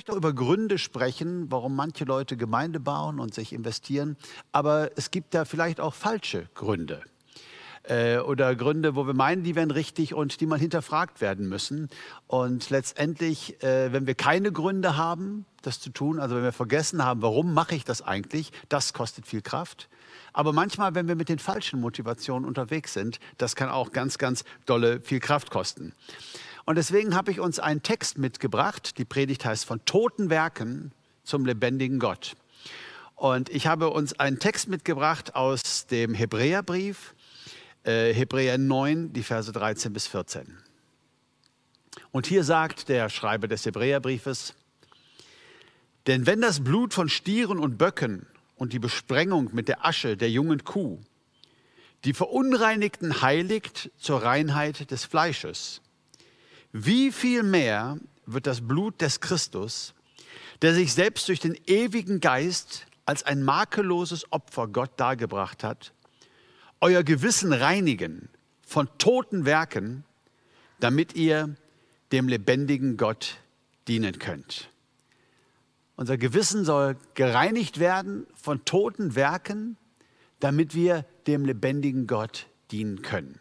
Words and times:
möchte 0.00 0.16
über 0.16 0.32
Gründe 0.32 0.78
sprechen, 0.78 1.50
warum 1.50 1.76
manche 1.76 2.06
Leute 2.06 2.38
Gemeinde 2.38 2.80
bauen 2.80 3.20
und 3.20 3.34
sich 3.34 3.52
investieren, 3.52 4.16
aber 4.50 4.92
es 4.96 5.10
gibt 5.10 5.34
da 5.34 5.44
vielleicht 5.44 5.78
auch 5.78 5.92
falsche 5.92 6.48
Gründe 6.54 7.02
äh, 7.82 8.16
oder 8.16 8.56
Gründe, 8.56 8.96
wo 8.96 9.06
wir 9.06 9.12
meinen, 9.12 9.44
die 9.44 9.54
wären 9.56 9.70
richtig 9.70 10.14
und 10.14 10.40
die 10.40 10.46
mal 10.46 10.58
hinterfragt 10.58 11.20
werden 11.20 11.50
müssen. 11.50 11.90
Und 12.28 12.70
letztendlich, 12.70 13.62
äh, 13.62 13.92
wenn 13.92 14.06
wir 14.06 14.14
keine 14.14 14.52
Gründe 14.52 14.96
haben, 14.96 15.44
das 15.60 15.80
zu 15.80 15.90
tun, 15.90 16.18
also 16.18 16.34
wenn 16.34 16.44
wir 16.44 16.52
vergessen 16.52 17.04
haben, 17.04 17.20
warum 17.20 17.52
mache 17.52 17.74
ich 17.74 17.84
das 17.84 18.00
eigentlich, 18.00 18.52
das 18.70 18.94
kostet 18.94 19.26
viel 19.26 19.42
Kraft. 19.42 19.90
Aber 20.32 20.54
manchmal, 20.54 20.94
wenn 20.94 21.08
wir 21.08 21.14
mit 21.14 21.28
den 21.28 21.38
falschen 21.38 21.78
Motivationen 21.78 22.48
unterwegs 22.48 22.94
sind, 22.94 23.20
das 23.36 23.54
kann 23.54 23.68
auch 23.68 23.92
ganz, 23.92 24.16
ganz 24.16 24.44
dolle 24.64 25.02
viel 25.02 25.20
Kraft 25.20 25.50
kosten. 25.50 25.92
Und 26.70 26.76
deswegen 26.76 27.16
habe 27.16 27.32
ich 27.32 27.40
uns 27.40 27.58
einen 27.58 27.82
Text 27.82 28.16
mitgebracht. 28.16 28.96
Die 28.98 29.04
Predigt 29.04 29.44
heißt 29.44 29.64
von 29.64 29.84
toten 29.86 30.30
Werken 30.30 30.92
zum 31.24 31.44
lebendigen 31.44 31.98
Gott. 31.98 32.36
Und 33.16 33.48
ich 33.48 33.66
habe 33.66 33.90
uns 33.90 34.20
einen 34.20 34.38
Text 34.38 34.68
mitgebracht 34.68 35.34
aus 35.34 35.88
dem 35.88 36.14
Hebräerbrief, 36.14 37.16
äh, 37.82 38.14
Hebräer 38.14 38.56
9, 38.56 39.12
die 39.12 39.24
Verse 39.24 39.50
13 39.50 39.92
bis 39.92 40.06
14. 40.06 40.58
Und 42.12 42.28
hier 42.28 42.44
sagt 42.44 42.88
der 42.88 43.08
Schreiber 43.08 43.48
des 43.48 43.66
Hebräerbriefes, 43.66 44.54
denn 46.06 46.24
wenn 46.24 46.40
das 46.40 46.62
Blut 46.62 46.94
von 46.94 47.08
Stieren 47.08 47.58
und 47.58 47.78
Böcken 47.78 48.26
und 48.54 48.72
die 48.72 48.78
Besprengung 48.78 49.50
mit 49.54 49.66
der 49.66 49.84
Asche 49.84 50.16
der 50.16 50.30
jungen 50.30 50.62
Kuh 50.62 51.00
die 52.04 52.14
Verunreinigten 52.14 53.22
heiligt 53.22 53.90
zur 53.98 54.22
Reinheit 54.22 54.92
des 54.92 55.04
Fleisches, 55.04 55.80
wie 56.72 57.10
viel 57.12 57.42
mehr 57.42 57.98
wird 58.26 58.46
das 58.46 58.60
Blut 58.60 59.00
des 59.00 59.20
Christus, 59.20 59.94
der 60.62 60.74
sich 60.74 60.92
selbst 60.92 61.28
durch 61.28 61.40
den 61.40 61.56
ewigen 61.66 62.20
Geist 62.20 62.86
als 63.06 63.22
ein 63.24 63.42
makelloses 63.42 64.30
Opfer 64.32 64.68
Gott 64.68 64.92
dargebracht 64.96 65.64
hat, 65.64 65.92
euer 66.80 67.02
Gewissen 67.02 67.52
reinigen 67.52 68.28
von 68.64 68.88
toten 68.98 69.44
Werken, 69.44 70.04
damit 70.78 71.14
ihr 71.14 71.56
dem 72.12 72.28
lebendigen 72.28 72.96
Gott 72.96 73.38
dienen 73.88 74.18
könnt. 74.18 74.70
Unser 75.96 76.16
Gewissen 76.16 76.64
soll 76.64 76.96
gereinigt 77.14 77.78
werden 77.78 78.26
von 78.34 78.64
toten 78.64 79.14
Werken, 79.14 79.76
damit 80.38 80.74
wir 80.74 81.04
dem 81.26 81.44
lebendigen 81.44 82.06
Gott 82.06 82.46
dienen 82.70 83.02
können. 83.02 83.38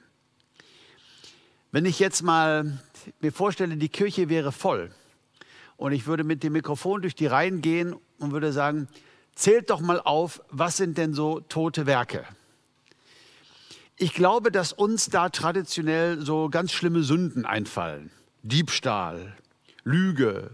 Wenn 1.71 1.85
ich 1.85 1.99
jetzt 1.99 2.23
mal 2.23 2.79
mir 3.19 3.31
vorstelle, 3.31 3.77
die 3.77 3.89
Kirche 3.89 4.27
wäre 4.27 4.51
voll 4.51 4.91
und 5.77 5.91
ich 5.91 6.07
würde 6.07 6.23
mit 6.23 6.41
dem 6.41 6.53
Mikrofon 6.53 7.03
durch 7.03 7.13
die 7.13 7.27
Reihen 7.27 7.61
gehen 7.61 7.95
und 8.17 8.31
würde 8.31 8.51
sagen, 8.51 8.87
zählt 9.35 9.69
doch 9.69 9.79
mal 9.79 9.99
auf, 9.99 10.41
was 10.49 10.77
sind 10.77 10.97
denn 10.97 11.13
so 11.13 11.41
tote 11.41 11.85
Werke? 11.85 12.25
Ich 13.97 14.13
glaube, 14.13 14.51
dass 14.51 14.73
uns 14.73 15.09
da 15.11 15.29
traditionell 15.29 16.19
so 16.25 16.49
ganz 16.49 16.71
schlimme 16.71 17.03
Sünden 17.03 17.45
einfallen. 17.45 18.09
Diebstahl, 18.41 19.37
Lüge, 19.83 20.49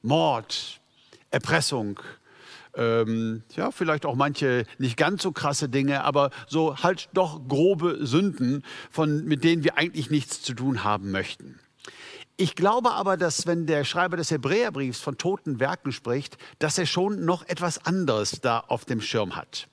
Mord, 0.00 0.80
Erpressung, 1.30 2.00
ähm, 2.76 3.42
ja, 3.54 3.70
vielleicht 3.70 4.06
auch 4.06 4.14
manche 4.14 4.64
nicht 4.78 4.96
ganz 4.96 5.22
so 5.22 5.32
krasse 5.32 5.68
Dinge, 5.68 6.04
aber 6.04 6.30
so 6.46 6.76
halt 6.78 7.08
doch 7.14 7.46
grobe 7.48 8.06
Sünden, 8.06 8.62
von, 8.90 9.24
mit 9.24 9.44
denen 9.44 9.64
wir 9.64 9.76
eigentlich 9.78 10.10
nichts 10.10 10.42
zu 10.42 10.54
tun 10.54 10.84
haben 10.84 11.10
möchten. 11.10 11.58
Ich 12.38 12.54
glaube 12.54 12.92
aber, 12.92 13.16
dass 13.16 13.46
wenn 13.46 13.66
der 13.66 13.84
Schreiber 13.84 14.18
des 14.18 14.30
Hebräerbriefs 14.30 15.00
von 15.00 15.16
toten 15.16 15.58
Werken 15.58 15.90
spricht, 15.90 16.36
dass 16.58 16.76
er 16.76 16.84
schon 16.84 17.24
noch 17.24 17.48
etwas 17.48 17.86
anderes 17.86 18.40
da 18.42 18.60
auf 18.60 18.84
dem 18.84 19.00
Schirm 19.00 19.36
hat. 19.36 19.68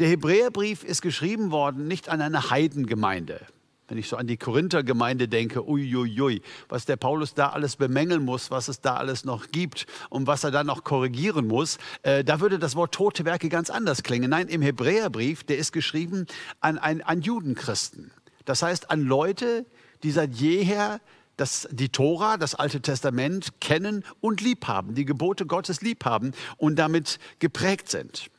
Der 0.00 0.08
Hebräerbrief 0.08 0.82
ist 0.82 1.02
geschrieben 1.02 1.52
worden 1.52 1.86
nicht 1.86 2.08
an 2.08 2.20
eine 2.20 2.50
Heidengemeinde. 2.50 3.46
Wenn 3.92 3.98
ich 3.98 4.08
so 4.08 4.16
an 4.16 4.26
die 4.26 4.38
Korinthergemeinde 4.38 5.28
denke, 5.28 5.68
uiuiui, 5.68 6.40
was 6.70 6.86
der 6.86 6.96
Paulus 6.96 7.34
da 7.34 7.50
alles 7.50 7.76
bemängeln 7.76 8.24
muss, 8.24 8.50
was 8.50 8.68
es 8.68 8.80
da 8.80 8.96
alles 8.96 9.26
noch 9.26 9.48
gibt 9.48 9.84
und 10.08 10.26
was 10.26 10.44
er 10.44 10.50
dann 10.50 10.66
noch 10.66 10.82
korrigieren 10.82 11.46
muss, 11.46 11.76
äh, 12.00 12.24
da 12.24 12.40
würde 12.40 12.58
das 12.58 12.74
Wort 12.74 12.94
tote 12.94 13.26
Werke 13.26 13.50
ganz 13.50 13.68
anders 13.68 14.02
klingen. 14.02 14.30
Nein, 14.30 14.48
im 14.48 14.62
Hebräerbrief, 14.62 15.44
der 15.44 15.58
ist 15.58 15.72
geschrieben 15.72 16.24
an, 16.60 16.78
an, 16.78 17.02
an 17.02 17.20
Judenchristen. 17.20 18.12
Das 18.46 18.62
heißt 18.62 18.90
an 18.90 19.02
Leute, 19.02 19.66
die 20.02 20.10
seit 20.10 20.32
jeher 20.32 20.98
das, 21.36 21.68
die 21.70 21.90
Tora, 21.90 22.38
das 22.38 22.54
Alte 22.54 22.80
Testament 22.80 23.60
kennen 23.60 24.06
und 24.22 24.40
lieb 24.40 24.68
haben, 24.68 24.94
die 24.94 25.04
Gebote 25.04 25.44
Gottes 25.44 25.82
lieb 25.82 26.06
haben 26.06 26.32
und 26.56 26.76
damit 26.76 27.18
geprägt 27.40 27.90
sind. 27.90 28.30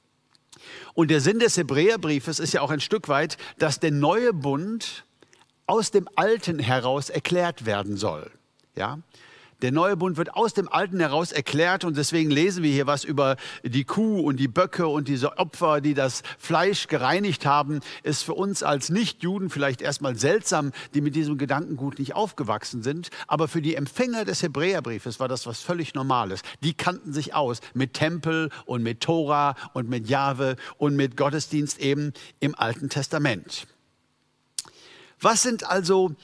Und 0.95 1.11
der 1.11 1.21
Sinn 1.21 1.37
des 1.37 1.57
Hebräerbriefes 1.57 2.39
ist 2.39 2.53
ja 2.53 2.61
auch 2.61 2.71
ein 2.71 2.79
Stück 2.79 3.07
weit, 3.07 3.37
dass 3.59 3.79
der 3.79 3.91
neue 3.91 4.33
Bund 4.33 5.05
aus 5.65 5.91
dem 5.91 6.07
Alten 6.15 6.59
heraus 6.59 7.09
erklärt 7.09 7.65
werden 7.65 7.97
soll. 7.97 8.31
Ja? 8.75 8.99
Der 9.63 9.71
neue 9.71 9.95
Bund 9.95 10.17
wird 10.17 10.35
aus 10.35 10.53
dem 10.53 10.67
Alten 10.67 10.99
heraus 10.99 11.31
erklärt 11.31 11.85
und 11.85 11.95
deswegen 11.95 12.29
lesen 12.29 12.63
wir 12.63 12.71
hier 12.71 12.85
was 12.85 13.05
über 13.05 13.37
die 13.63 13.85
Kuh 13.85 14.19
und 14.19 14.37
die 14.37 14.49
Böcke 14.49 14.89
und 14.89 15.07
diese 15.07 15.37
Opfer, 15.37 15.79
die 15.79 15.93
das 15.93 16.21
Fleisch 16.37 16.87
gereinigt 16.87 17.45
haben. 17.45 17.79
Ist 18.03 18.23
für 18.23 18.33
uns 18.33 18.61
als 18.61 18.89
Nichtjuden 18.89 19.49
vielleicht 19.49 19.81
erstmal 19.81 20.17
seltsam, 20.17 20.73
die 20.93 20.99
mit 20.99 21.15
diesem 21.15 21.37
Gedankengut 21.37 21.97
nicht 21.97 22.13
aufgewachsen 22.13 22.83
sind. 22.83 23.09
Aber 23.25 23.47
für 23.47 23.61
die 23.61 23.75
Empfänger 23.75 24.25
des 24.25 24.43
Hebräerbriefes 24.43 25.21
war 25.21 25.29
das 25.29 25.47
was 25.47 25.61
völlig 25.61 25.93
Normales. 25.93 26.41
Die 26.61 26.73
kannten 26.73 27.13
sich 27.13 27.33
aus 27.33 27.61
mit 27.73 27.93
Tempel 27.93 28.49
und 28.65 28.83
mit 28.83 28.99
Tora 28.99 29.55
und 29.71 29.87
mit 29.87 30.09
Jahwe 30.09 30.57
und 30.77 30.97
mit 30.97 31.15
Gottesdienst 31.15 31.79
eben 31.79 32.11
im 32.41 32.53
Alten 32.53 32.89
Testament. 32.89 33.65
Was 35.23 35.41
sind 35.41 35.67
also 35.67 36.15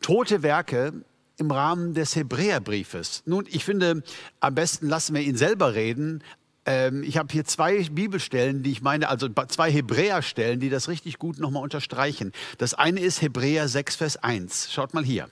tote 0.00 0.42
Werke, 0.42 1.04
im 1.36 1.50
Rahmen 1.50 1.94
des 1.94 2.14
Hebräerbriefes. 2.16 3.22
Nun, 3.26 3.46
ich 3.48 3.64
finde, 3.64 4.02
am 4.40 4.54
besten 4.54 4.88
lassen 4.88 5.14
wir 5.14 5.22
ihn 5.22 5.36
selber 5.36 5.74
reden. 5.74 6.22
Ähm, 6.64 7.02
ich 7.02 7.16
habe 7.16 7.32
hier 7.32 7.44
zwei 7.44 7.82
Bibelstellen, 7.90 8.62
die 8.62 8.70
ich 8.70 8.82
meine, 8.82 9.08
also 9.08 9.28
zwei 9.48 9.70
Hebräerstellen, 9.70 10.60
die 10.60 10.70
das 10.70 10.88
richtig 10.88 11.18
gut 11.18 11.38
nochmal 11.38 11.62
unterstreichen. 11.62 12.32
Das 12.58 12.74
eine 12.74 13.00
ist 13.00 13.20
Hebräer 13.20 13.68
6, 13.68 13.96
Vers 13.96 14.16
1. 14.16 14.72
Schaut 14.72 14.94
mal 14.94 15.04
hier. 15.04 15.28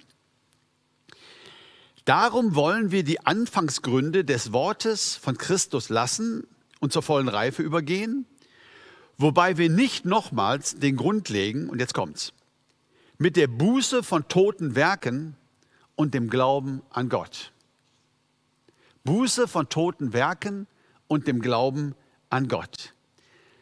Darum 2.04 2.56
wollen 2.56 2.90
wir 2.90 3.04
die 3.04 3.24
Anfangsgründe 3.24 4.24
des 4.24 4.52
Wortes 4.52 5.14
von 5.14 5.38
Christus 5.38 5.88
lassen 5.88 6.44
und 6.80 6.92
zur 6.92 7.02
vollen 7.02 7.28
Reife 7.28 7.62
übergehen, 7.62 8.26
wobei 9.18 9.56
wir 9.56 9.70
nicht 9.70 10.04
nochmals 10.04 10.80
den 10.80 10.96
Grund 10.96 11.28
legen, 11.28 11.68
und 11.70 11.78
jetzt 11.78 11.94
kommt's, 11.94 12.32
mit 13.22 13.36
der 13.36 13.46
Buße 13.46 14.02
von 14.02 14.26
toten 14.26 14.74
Werken 14.74 15.36
und 15.94 16.12
dem 16.12 16.28
Glauben 16.28 16.82
an 16.90 17.08
Gott. 17.08 17.52
Buße 19.04 19.46
von 19.46 19.68
toten 19.68 20.12
Werken 20.12 20.66
und 21.06 21.28
dem 21.28 21.40
Glauben 21.40 21.94
an 22.30 22.48
Gott. 22.48 22.94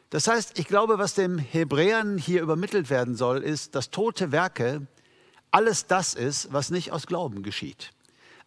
Das 0.08 0.28
heißt, 0.28 0.58
ich 0.58 0.66
glaube, 0.66 0.96
was 0.96 1.12
dem 1.12 1.36
Hebräern 1.36 2.16
hier 2.16 2.40
übermittelt 2.40 2.88
werden 2.88 3.16
soll, 3.16 3.42
ist, 3.42 3.74
dass 3.74 3.90
tote 3.90 4.32
Werke 4.32 4.86
alles 5.50 5.86
das 5.86 6.14
ist, 6.14 6.50
was 6.54 6.70
nicht 6.70 6.90
aus 6.90 7.06
Glauben 7.06 7.42
geschieht. 7.42 7.90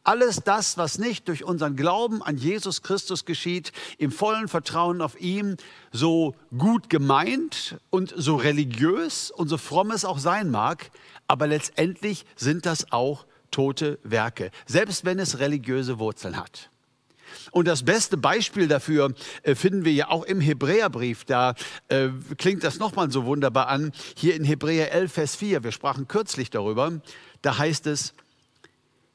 Alles 0.04 0.42
das, 0.44 0.78
was 0.78 0.98
nicht 0.98 1.30
durch 1.30 1.46
unseren 1.46 1.78
Glauben 1.78 2.22
an 2.22 2.38
Jesus 2.38 2.82
Christus 2.82 3.24
geschieht, 3.24 3.72
im 3.98 4.12
vollen 4.12 4.50
Vertrauen 4.50 5.02
auf 5.02 5.20
ihm, 5.20 5.56
so 5.94 6.36
gut 6.58 6.90
gemeint 6.90 7.78
und 7.90 8.14
so 8.16 8.36
religiös 8.36 9.32
und 9.32 9.48
so 9.48 9.58
fromm 9.58 9.92
es 9.92 10.04
auch 10.04 10.20
sein 10.20 10.52
mag, 10.52 10.92
aber 11.28 11.48
letztendlich 11.48 12.26
sind 12.36 12.66
das 12.66 12.92
auch 12.92 13.26
tote 13.50 13.98
Werke, 14.04 14.52
selbst 14.66 15.06
wenn 15.06 15.20
es 15.20 15.40
religiöse 15.40 16.00
Wurzeln 16.00 16.36
hat. 16.36 16.70
Und 17.52 17.68
das 17.68 17.84
beste 17.84 18.18
Beispiel 18.18 18.68
dafür 18.68 19.14
äh, 19.44 19.56
finden 19.56 19.86
wir 19.86 19.94
ja 19.94 20.10
auch 20.10 20.24
im 20.24 20.42
Hebräerbrief. 20.42 21.26
Da 21.26 21.56
äh, 21.88 22.10
klingt 22.38 22.64
das 22.64 22.78
nochmal 22.78 23.12
so 23.12 23.26
wunderbar 23.26 23.70
an. 23.70 23.92
Hier 24.16 24.36
in 24.36 24.44
Hebräer 24.44 24.92
11, 24.92 25.12
Vers 25.14 25.36
4, 25.36 25.64
wir 25.64 25.72
sprachen 25.72 26.08
kürzlich 26.08 26.50
darüber, 26.50 26.92
da 27.42 27.58
heißt 27.58 27.88
es, 27.88 28.14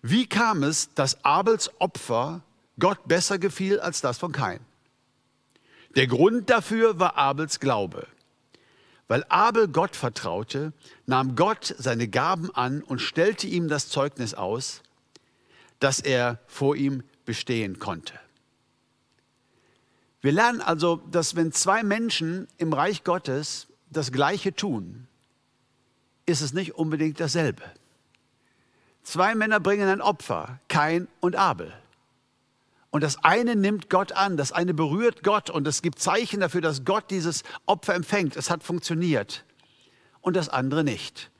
wie 0.02 0.26
kam 0.26 0.62
es, 0.62 0.92
dass 0.94 1.24
Abels 1.24 1.70
Opfer 1.80 2.42
Gott 2.78 3.08
besser 3.08 3.38
gefiel 3.38 3.80
als 3.80 4.00
das 4.00 4.18
von 4.18 4.32
Kain? 4.32 4.60
Der 5.96 6.06
Grund 6.06 6.50
dafür 6.50 6.98
war 7.00 7.16
Abels 7.16 7.60
Glaube. 7.60 8.06
Weil 9.08 9.24
Abel 9.30 9.68
Gott 9.68 9.96
vertraute, 9.96 10.72
nahm 11.06 11.34
Gott 11.34 11.74
seine 11.78 12.08
Gaben 12.08 12.54
an 12.54 12.82
und 12.82 13.00
stellte 13.00 13.46
ihm 13.46 13.68
das 13.68 13.88
Zeugnis 13.88 14.34
aus, 14.34 14.82
dass 15.80 15.98
er 15.98 16.38
vor 16.46 16.76
ihm 16.76 17.02
bestehen 17.24 17.78
konnte. 17.78 18.14
Wir 20.20 20.32
lernen 20.32 20.60
also, 20.60 20.96
dass 21.10 21.36
wenn 21.36 21.52
zwei 21.52 21.82
Menschen 21.82 22.48
im 22.58 22.72
Reich 22.72 23.04
Gottes 23.04 23.68
das 23.90 24.12
Gleiche 24.12 24.54
tun, 24.54 25.06
ist 26.26 26.42
es 26.42 26.52
nicht 26.52 26.74
unbedingt 26.74 27.20
dasselbe. 27.20 27.62
Zwei 29.08 29.34
Männer 29.34 29.58
bringen 29.58 29.88
ein 29.88 30.02
Opfer, 30.02 30.60
Kain 30.68 31.08
und 31.20 31.34
Abel. 31.34 31.72
Und 32.90 33.02
das 33.02 33.24
eine 33.24 33.56
nimmt 33.56 33.88
Gott 33.88 34.12
an, 34.12 34.36
das 34.36 34.52
eine 34.52 34.74
berührt 34.74 35.22
Gott 35.22 35.48
und 35.48 35.66
es 35.66 35.80
gibt 35.80 35.98
Zeichen 35.98 36.40
dafür, 36.40 36.60
dass 36.60 36.84
Gott 36.84 37.10
dieses 37.10 37.42
Opfer 37.64 37.94
empfängt. 37.94 38.36
Es 38.36 38.50
hat 38.50 38.62
funktioniert. 38.62 39.46
Und 40.20 40.36
das 40.36 40.50
andere 40.50 40.84
nicht. 40.84 41.30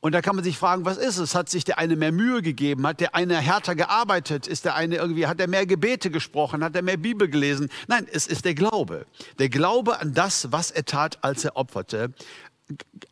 Und 0.00 0.10
da 0.10 0.22
kann 0.22 0.34
man 0.34 0.42
sich 0.42 0.58
fragen, 0.58 0.84
was 0.84 0.96
ist 0.96 1.18
es? 1.18 1.36
Hat 1.36 1.48
sich 1.48 1.62
der 1.62 1.78
eine 1.78 1.94
mehr 1.94 2.10
Mühe 2.10 2.42
gegeben? 2.42 2.84
Hat 2.84 2.98
der 2.98 3.14
eine 3.14 3.36
härter 3.36 3.76
gearbeitet? 3.76 4.48
Ist 4.48 4.64
der 4.64 4.74
eine 4.74 4.96
irgendwie, 4.96 5.28
hat 5.28 5.38
er 5.38 5.46
mehr 5.46 5.66
Gebete 5.66 6.10
gesprochen? 6.10 6.64
Hat 6.64 6.74
er 6.74 6.82
mehr 6.82 6.96
Bibel 6.96 7.28
gelesen? 7.28 7.70
Nein, 7.86 8.08
es 8.10 8.26
ist 8.26 8.44
der 8.44 8.56
Glaube. 8.56 9.06
Der 9.38 9.50
Glaube 9.50 10.00
an 10.00 10.14
das, 10.14 10.50
was 10.50 10.72
er 10.72 10.84
tat, 10.84 11.22
als 11.22 11.44
er 11.44 11.54
opferte. 11.54 12.12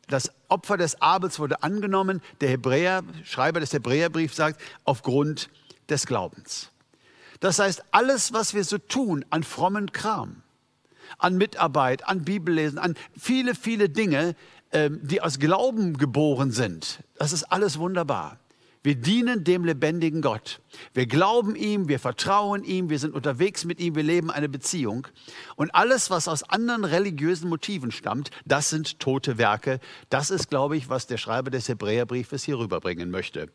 Das 0.08 0.32
Opfer 0.50 0.76
des 0.76 1.00
Abels 1.00 1.38
wurde 1.38 1.62
angenommen. 1.62 2.20
Der 2.40 2.50
Hebräer, 2.50 3.02
Schreiber 3.24 3.60
des 3.60 3.72
Hebräerbriefs 3.72 4.36
sagt, 4.36 4.60
aufgrund 4.84 5.50
des 5.88 6.06
Glaubens. 6.06 6.70
Das 7.40 7.58
heißt, 7.58 7.84
alles, 7.90 8.32
was 8.32 8.52
wir 8.54 8.64
so 8.64 8.78
tun 8.78 9.24
an 9.30 9.42
frommen 9.44 9.92
Kram, 9.92 10.42
an 11.18 11.36
Mitarbeit, 11.36 12.06
an 12.06 12.24
Bibellesen, 12.24 12.78
an 12.78 12.96
viele, 13.16 13.54
viele 13.54 13.88
Dinge, 13.88 14.34
ähm, 14.72 15.00
die 15.02 15.22
aus 15.22 15.38
Glauben 15.38 15.96
geboren 15.96 16.50
sind. 16.50 17.02
Das 17.16 17.32
ist 17.32 17.44
alles 17.44 17.78
wunderbar. 17.78 18.39
Wir 18.82 18.94
dienen 18.94 19.44
dem 19.44 19.64
lebendigen 19.64 20.22
Gott. 20.22 20.60
Wir 20.94 21.06
glauben 21.06 21.54
ihm, 21.54 21.88
wir 21.88 21.98
vertrauen 21.98 22.64
ihm, 22.64 22.88
wir 22.88 22.98
sind 22.98 23.14
unterwegs 23.14 23.66
mit 23.66 23.78
ihm, 23.78 23.94
wir 23.94 24.02
leben 24.02 24.30
eine 24.30 24.48
Beziehung. 24.48 25.06
Und 25.54 25.74
alles, 25.74 26.08
was 26.08 26.28
aus 26.28 26.42
anderen 26.42 26.84
religiösen 26.84 27.50
Motiven 27.50 27.90
stammt, 27.90 28.30
das 28.46 28.70
sind 28.70 28.98
tote 28.98 29.36
Werke. 29.36 29.80
Das 30.08 30.30
ist, 30.30 30.48
glaube 30.48 30.78
ich, 30.78 30.88
was 30.88 31.06
der 31.06 31.18
Schreiber 31.18 31.50
des 31.50 31.68
Hebräerbriefes 31.68 32.42
hier 32.44 32.58
rüberbringen 32.58 33.10
möchte. 33.10 33.50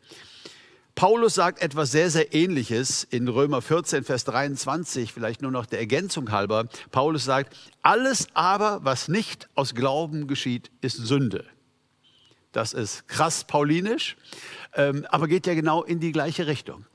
Paulus 0.94 1.34
sagt 1.34 1.60
etwas 1.60 1.90
sehr, 1.90 2.08
sehr 2.08 2.32
Ähnliches 2.32 3.02
in 3.02 3.26
Römer 3.26 3.62
14, 3.62 4.04
Vers 4.04 4.24
23, 4.24 5.12
vielleicht 5.12 5.42
nur 5.42 5.50
noch 5.50 5.66
der 5.66 5.80
Ergänzung 5.80 6.30
halber. 6.30 6.68
Paulus 6.92 7.24
sagt, 7.24 7.54
alles 7.82 8.28
aber, 8.32 8.84
was 8.84 9.08
nicht 9.08 9.48
aus 9.56 9.74
Glauben 9.74 10.28
geschieht, 10.28 10.70
ist 10.80 10.96
Sünde. 10.96 11.44
Das 12.56 12.72
ist 12.72 13.06
krass 13.06 13.44
paulinisch, 13.44 14.16
ähm, 14.72 15.06
aber 15.10 15.28
geht 15.28 15.46
ja 15.46 15.52
genau 15.52 15.82
in 15.82 16.00
die 16.00 16.10
gleiche 16.10 16.46
Richtung. 16.46 16.86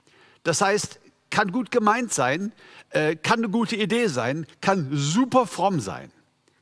Das 0.42 0.60
heißt, 0.60 1.00
kann 1.30 1.52
gut 1.52 1.70
gemeint 1.70 2.12
sein, 2.12 2.52
äh, 2.90 3.16
kann 3.16 3.42
eine 3.42 3.50
gute 3.50 3.76
Idee 3.76 4.08
sein, 4.08 4.48
kann 4.60 4.90
super 4.92 5.46
fromm 5.46 5.80
sein 5.80 6.12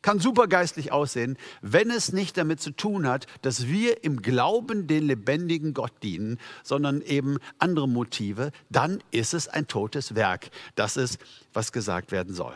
kann 0.02 0.20
supergeistlich 0.20 0.94
aussehen, 0.94 1.38
wenn 1.62 1.92
es 1.92 2.14
nicht 2.14 2.38
damit 2.38 2.62
zu 2.62 2.72
tun 2.72 3.06
hat, 3.06 3.28
dass 3.42 3.68
wir 3.68 4.06
im 4.06 4.22
Glauben 4.22 4.88
den 4.88 5.06
lebendigen 5.06 5.74
Gott 5.74 5.92
dienen, 6.04 6.40
sondern 6.64 7.02
eben 7.02 7.38
andere 7.58 7.86
Motive, 7.86 8.54
dann 8.70 9.04
ist 9.12 9.34
es 9.34 9.50
ein 9.50 9.68
totes 9.68 10.16
Werk. 10.16 10.52
Das 10.76 10.96
ist, 10.96 11.20
was 11.52 11.74
gesagt 11.74 12.14
werden 12.14 12.34
soll. 12.34 12.56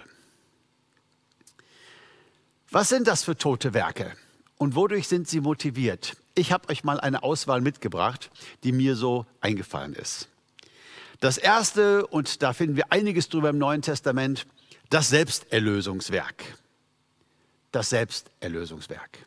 Was 2.72 2.88
sind 2.88 3.10
das 3.10 3.25
für 3.25 3.36
tote 3.36 3.74
Werke 3.74 4.13
und 4.56 4.75
wodurch 4.75 5.10
sind 5.10 5.28
sie 5.28 5.42
motiviert? 5.42 6.16
Ich 6.35 6.51
habe 6.51 6.69
euch 6.69 6.83
mal 6.83 7.00
eine 7.00 7.24
Auswahl 7.24 7.62
mitgebracht, 7.62 8.31
die 8.63 8.71
mir 8.71 8.95
so 8.95 9.25
eingefallen 9.41 9.94
ist. 9.94 10.30
Das 11.19 11.38
erste, 11.38 12.07
und 12.07 12.41
da 12.41 12.53
finden 12.53 12.75
wir 12.75 12.91
einiges 12.91 13.30
drüber 13.30 13.50
im 13.50 13.57
Neuen 13.57 13.81
Testament, 13.81 14.45
das 14.89 15.09
Selbsterlösungswerk 15.09 16.44
das 17.74 17.89
Selbsterlösungswerk. 17.89 19.25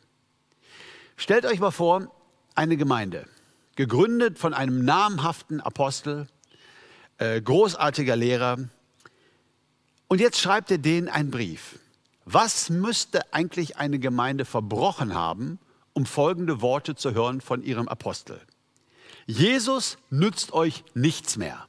Stellt 1.15 1.45
euch 1.45 1.59
mal 1.59 1.71
vor, 1.71 2.11
eine 2.55 2.77
Gemeinde, 2.77 3.27
gegründet 3.75 4.39
von 4.39 4.53
einem 4.53 4.83
namhaften 4.83 5.61
Apostel, 5.61 6.27
äh, 7.19 7.39
großartiger 7.41 8.15
Lehrer. 8.15 8.57
Und 10.07 10.21
jetzt 10.21 10.39
schreibt 10.39 10.71
er 10.71 10.77
denen 10.77 11.09
einen 11.09 11.29
Brief. 11.29 11.77
Was 12.25 12.69
müsste 12.69 13.33
eigentlich 13.33 13.77
eine 13.77 13.99
Gemeinde 13.99 14.45
verbrochen 14.45 15.13
haben, 15.13 15.59
um 15.97 16.05
folgende 16.05 16.61
Worte 16.61 16.93
zu 16.93 17.15
hören 17.15 17.41
von 17.41 17.63
ihrem 17.63 17.87
Apostel? 17.87 18.39
Jesus 19.25 19.97
nützt 20.11 20.53
euch 20.53 20.83
nichts 20.93 21.37
mehr. 21.37 21.67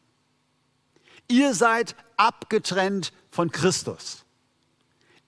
Ihr 1.28 1.54
seid 1.54 1.96
abgetrennt 2.18 3.14
von 3.30 3.50
Christus. 3.50 4.26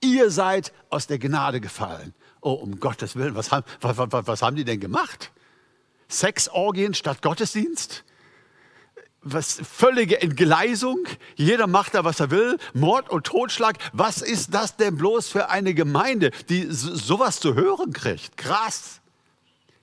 Ihr 0.02 0.30
seid 0.30 0.74
aus 0.90 1.06
der 1.06 1.18
Gnade 1.18 1.62
gefallen. 1.62 2.12
Oh, 2.42 2.52
um 2.52 2.78
Gottes 2.78 3.16
Willen, 3.16 3.34
was 3.34 3.50
haben, 3.50 3.64
was, 3.80 3.96
was, 3.96 4.26
was 4.26 4.42
haben 4.42 4.56
die 4.56 4.64
denn 4.64 4.80
gemacht? 4.80 5.32
Sexorgien 6.10 6.92
statt 6.92 7.22
Gottesdienst? 7.22 8.04
Was, 9.22 9.60
völlige 9.62 10.22
Entgleisung, 10.22 11.04
jeder 11.36 11.66
macht 11.66 11.94
da, 11.94 12.04
was 12.04 12.20
er 12.20 12.30
will, 12.30 12.58
Mord 12.72 13.10
und 13.10 13.26
Totschlag. 13.26 13.76
Was 13.92 14.22
ist 14.22 14.54
das 14.54 14.76
denn 14.76 14.96
bloß 14.96 15.28
für 15.28 15.50
eine 15.50 15.74
Gemeinde, 15.74 16.30
die 16.48 16.66
sowas 16.70 17.38
zu 17.38 17.54
hören 17.54 17.92
kriegt? 17.92 18.38
Krass. 18.38 19.00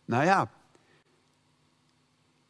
Naja, 0.08 0.50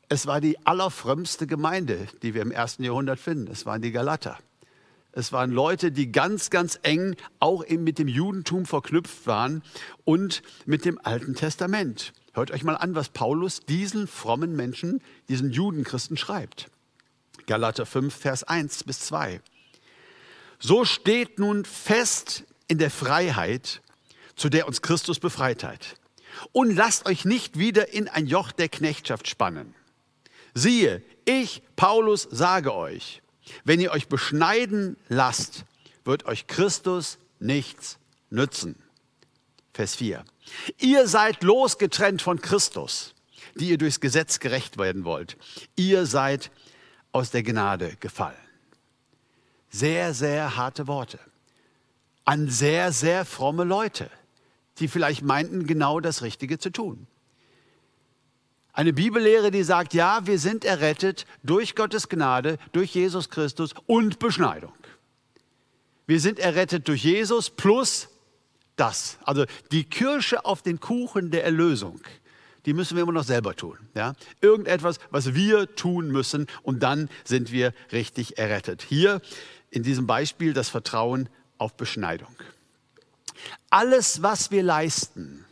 es 0.09 0.25
war 0.25 0.39
die 0.39 0.65
allerfrömmste 0.65 1.47
Gemeinde, 1.47 2.07
die 2.23 2.33
wir 2.33 2.41
im 2.41 2.51
ersten 2.51 2.83
Jahrhundert 2.83 3.19
finden. 3.19 3.51
Es 3.51 3.65
waren 3.65 3.81
die 3.81 3.91
Galater. 3.91 4.37
Es 5.11 5.33
waren 5.33 5.51
Leute, 5.51 5.91
die 5.91 6.11
ganz, 6.11 6.49
ganz 6.49 6.79
eng 6.83 7.15
auch 7.39 7.65
eben 7.65 7.83
mit 7.83 7.99
dem 7.99 8.07
Judentum 8.07 8.65
verknüpft 8.65 9.27
waren 9.27 9.63
und 10.05 10.43
mit 10.65 10.85
dem 10.85 10.99
Alten 11.03 11.33
Testament. 11.35 12.13
Hört 12.33 12.51
euch 12.51 12.63
mal 12.63 12.75
an, 12.75 12.95
was 12.95 13.09
Paulus 13.09 13.61
diesen 13.61 14.07
frommen 14.07 14.55
Menschen, 14.55 15.01
diesen 15.27 15.51
Judenchristen 15.51 16.17
schreibt. 16.17 16.69
Galater 17.47 17.85
5, 17.85 18.13
Vers 18.13 18.43
1 18.43 18.83
bis 18.83 18.99
2. 18.99 19.41
So 20.59 20.85
steht 20.85 21.39
nun 21.39 21.65
fest 21.65 22.43
in 22.67 22.77
der 22.77 22.91
Freiheit, 22.91 23.81
zu 24.35 24.49
der 24.49 24.67
uns 24.67 24.81
Christus 24.81 25.19
befreit 25.19 25.63
hat. 25.63 25.95
Und 26.51 26.75
lasst 26.75 27.07
euch 27.07 27.25
nicht 27.25 27.57
wieder 27.57 27.93
in 27.93 28.07
ein 28.07 28.27
Joch 28.27 28.51
der 28.51 28.69
Knechtschaft 28.69 29.27
spannen. 29.27 29.73
Siehe, 30.53 31.01
ich, 31.25 31.63
Paulus, 31.75 32.27
sage 32.29 32.73
euch, 32.75 33.21
wenn 33.63 33.79
ihr 33.79 33.91
euch 33.91 34.07
beschneiden 34.07 34.97
lasst, 35.07 35.65
wird 36.03 36.25
euch 36.25 36.47
Christus 36.47 37.17
nichts 37.39 37.97
nützen. 38.29 38.75
Vers 39.73 39.95
4. 39.95 40.25
Ihr 40.79 41.07
seid 41.07 41.43
losgetrennt 41.43 42.21
von 42.21 42.41
Christus, 42.41 43.13
die 43.55 43.69
ihr 43.69 43.77
durchs 43.77 43.99
Gesetz 43.99 44.39
gerecht 44.39 44.77
werden 44.77 45.05
wollt. 45.05 45.37
Ihr 45.75 46.05
seid 46.05 46.51
aus 47.17 47.31
der 47.31 47.41
Gnade 47.41 47.97
gefallen. 47.99 48.37
Sehr, 49.71 50.13
sehr 50.13 50.55
harte 50.55 50.85
Worte. 50.85 51.19
An 52.25 52.47
sehr, 52.47 52.91
sehr 52.91 53.25
fromme 53.25 53.63
Leute, 53.63 54.11
die 54.77 54.87
vielleicht 54.87 55.23
meinten, 55.23 55.65
genau 55.65 55.99
das 55.99 56.21
Richtige 56.21 56.59
zu 56.59 56.69
tun. 56.69 57.07
Eine 58.71 58.93
Bibellehre, 58.93 59.49
die 59.49 59.63
sagt, 59.63 59.95
ja, 59.95 60.27
wir 60.27 60.37
sind 60.37 60.63
errettet 60.63 61.25
durch 61.41 61.73
Gottes 61.73 62.07
Gnade, 62.07 62.59
durch 62.71 62.93
Jesus 62.93 63.31
Christus 63.31 63.73
und 63.87 64.19
Beschneidung. 64.19 64.73
Wir 66.05 66.19
sind 66.19 66.37
errettet 66.37 66.87
durch 66.87 67.03
Jesus 67.03 67.49
plus 67.49 68.09
das. 68.75 69.17
Also 69.23 69.45
die 69.71 69.85
Kirsche 69.85 70.45
auf 70.45 70.61
den 70.61 70.79
Kuchen 70.79 71.31
der 71.31 71.43
Erlösung, 71.43 71.99
die 72.67 72.73
müssen 72.73 72.97
wir 72.97 73.03
immer 73.03 73.13
noch 73.13 73.23
selber 73.23 73.55
tun. 73.55 73.77
Ja? 73.95 74.13
Irgendetwas, 74.41 74.99
was 75.09 75.33
wir 75.33 75.73
tun 75.75 76.11
müssen 76.11 76.47
und 76.63 76.83
dann 76.83 77.09
sind 77.23 77.51
wir 77.51 77.73
richtig 77.93 78.37
errettet. 78.37 78.83
Hier 78.87 79.21
in 79.71 79.83
diesem 79.83 80.05
Beispiel 80.05 80.53
das 80.53 80.67
Vertrauen 80.69 81.29
auf 81.57 81.75
Beschneidung. 81.75 82.35
Alles, 83.69 84.21
was 84.21 84.51
wir 84.51 84.63
leisten, 84.63 85.45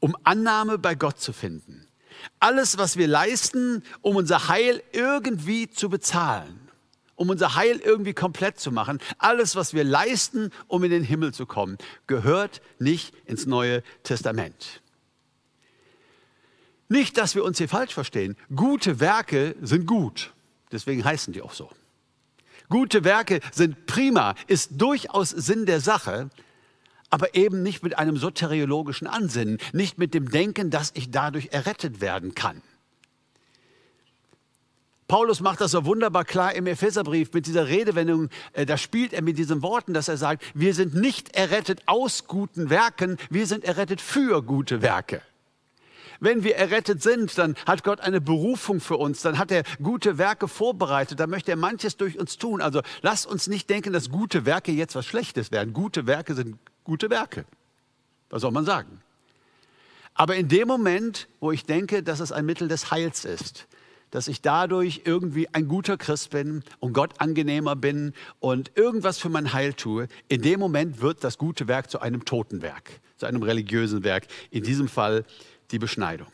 um 0.00 0.16
Annahme 0.24 0.78
bei 0.78 0.94
Gott 0.94 1.20
zu 1.20 1.34
finden, 1.34 1.86
alles, 2.40 2.78
was 2.78 2.96
wir 2.96 3.08
leisten, 3.08 3.82
um 4.00 4.16
unser 4.16 4.48
Heil 4.48 4.82
irgendwie 4.92 5.68
zu 5.68 5.90
bezahlen, 5.90 6.68
um 7.14 7.28
unser 7.28 7.56
Heil 7.56 7.78
irgendwie 7.78 8.14
komplett 8.14 8.58
zu 8.58 8.72
machen, 8.72 9.00
alles, 9.18 9.54
was 9.54 9.74
wir 9.74 9.84
leisten, 9.84 10.50
um 10.66 10.82
in 10.84 10.90
den 10.90 11.04
Himmel 11.04 11.34
zu 11.34 11.44
kommen, 11.44 11.76
gehört 12.06 12.62
nicht 12.78 13.14
ins 13.26 13.44
Neue 13.44 13.82
Testament. 14.02 14.81
Nicht, 16.92 17.16
dass 17.16 17.34
wir 17.34 17.42
uns 17.42 17.56
hier 17.56 17.70
falsch 17.70 17.94
verstehen. 17.94 18.36
Gute 18.54 19.00
Werke 19.00 19.56
sind 19.62 19.86
gut. 19.86 20.34
Deswegen 20.70 21.02
heißen 21.02 21.32
die 21.32 21.40
auch 21.40 21.54
so. 21.54 21.70
Gute 22.68 23.02
Werke 23.02 23.40
sind 23.50 23.86
prima, 23.86 24.34
ist 24.46 24.72
durchaus 24.74 25.30
Sinn 25.30 25.64
der 25.64 25.80
Sache, 25.80 26.28
aber 27.08 27.34
eben 27.34 27.62
nicht 27.62 27.82
mit 27.82 27.98
einem 27.98 28.18
soteriologischen 28.18 29.06
Ansinnen, 29.06 29.56
nicht 29.72 29.96
mit 29.96 30.12
dem 30.12 30.30
Denken, 30.30 30.68
dass 30.68 30.90
ich 30.92 31.10
dadurch 31.10 31.48
errettet 31.52 32.02
werden 32.02 32.34
kann. 32.34 32.60
Paulus 35.08 35.40
macht 35.40 35.62
das 35.62 35.70
so 35.70 35.86
wunderbar 35.86 36.26
klar 36.26 36.54
im 36.54 36.66
Epheserbrief 36.66 37.32
mit 37.32 37.46
dieser 37.46 37.68
Redewendung, 37.68 38.28
äh, 38.52 38.66
da 38.66 38.76
spielt 38.76 39.14
er 39.14 39.22
mit 39.22 39.38
diesen 39.38 39.62
Worten, 39.62 39.94
dass 39.94 40.08
er 40.08 40.18
sagt, 40.18 40.44
wir 40.52 40.74
sind 40.74 40.94
nicht 40.94 41.34
errettet 41.34 41.80
aus 41.86 42.26
guten 42.26 42.68
Werken, 42.68 43.16
wir 43.30 43.46
sind 43.46 43.64
errettet 43.64 44.02
für 44.02 44.42
gute 44.42 44.82
Werke. 44.82 45.22
Wenn 46.22 46.44
wir 46.44 46.54
errettet 46.54 47.02
sind, 47.02 47.36
dann 47.36 47.56
hat 47.66 47.82
Gott 47.82 48.00
eine 48.00 48.20
Berufung 48.20 48.78
für 48.78 48.96
uns, 48.96 49.22
dann 49.22 49.38
hat 49.38 49.50
er 49.50 49.64
gute 49.82 50.18
Werke 50.18 50.46
vorbereitet, 50.46 51.18
dann 51.18 51.28
möchte 51.28 51.50
er 51.50 51.56
manches 51.56 51.96
durch 51.96 52.16
uns 52.16 52.38
tun. 52.38 52.60
Also 52.60 52.80
lasst 53.00 53.26
uns 53.26 53.48
nicht 53.48 53.68
denken, 53.68 53.92
dass 53.92 54.08
gute 54.08 54.46
Werke 54.46 54.70
jetzt 54.70 54.94
was 54.94 55.04
Schlechtes 55.04 55.50
werden. 55.50 55.72
Gute 55.72 56.06
Werke 56.06 56.36
sind 56.36 56.58
gute 56.84 57.10
Werke. 57.10 57.44
Was 58.30 58.42
soll 58.42 58.52
man 58.52 58.64
sagen? 58.64 59.02
Aber 60.14 60.36
in 60.36 60.46
dem 60.46 60.68
Moment, 60.68 61.26
wo 61.40 61.50
ich 61.50 61.64
denke, 61.64 62.04
dass 62.04 62.20
es 62.20 62.30
ein 62.30 62.46
Mittel 62.46 62.68
des 62.68 62.92
Heils 62.92 63.24
ist, 63.24 63.66
dass 64.12 64.28
ich 64.28 64.42
dadurch 64.42 65.02
irgendwie 65.04 65.48
ein 65.52 65.66
guter 65.66 65.96
Christ 65.96 66.30
bin 66.30 66.62
und 66.78 66.92
Gott 66.92 67.14
angenehmer 67.20 67.74
bin 67.74 68.12
und 68.38 68.70
irgendwas 68.76 69.18
für 69.18 69.28
mein 69.28 69.52
Heil 69.54 69.72
tue, 69.74 70.06
in 70.28 70.42
dem 70.42 70.60
Moment 70.60 71.00
wird 71.00 71.24
das 71.24 71.36
gute 71.36 71.66
Werk 71.66 71.90
zu 71.90 72.00
einem 72.00 72.24
toten 72.24 72.62
Werk, 72.62 73.00
zu 73.16 73.26
einem 73.26 73.42
religiösen 73.42 74.04
Werk. 74.04 74.28
In 74.50 74.62
diesem 74.62 74.86
Fall 74.86 75.24
die 75.72 75.78
Beschneidung. 75.78 76.32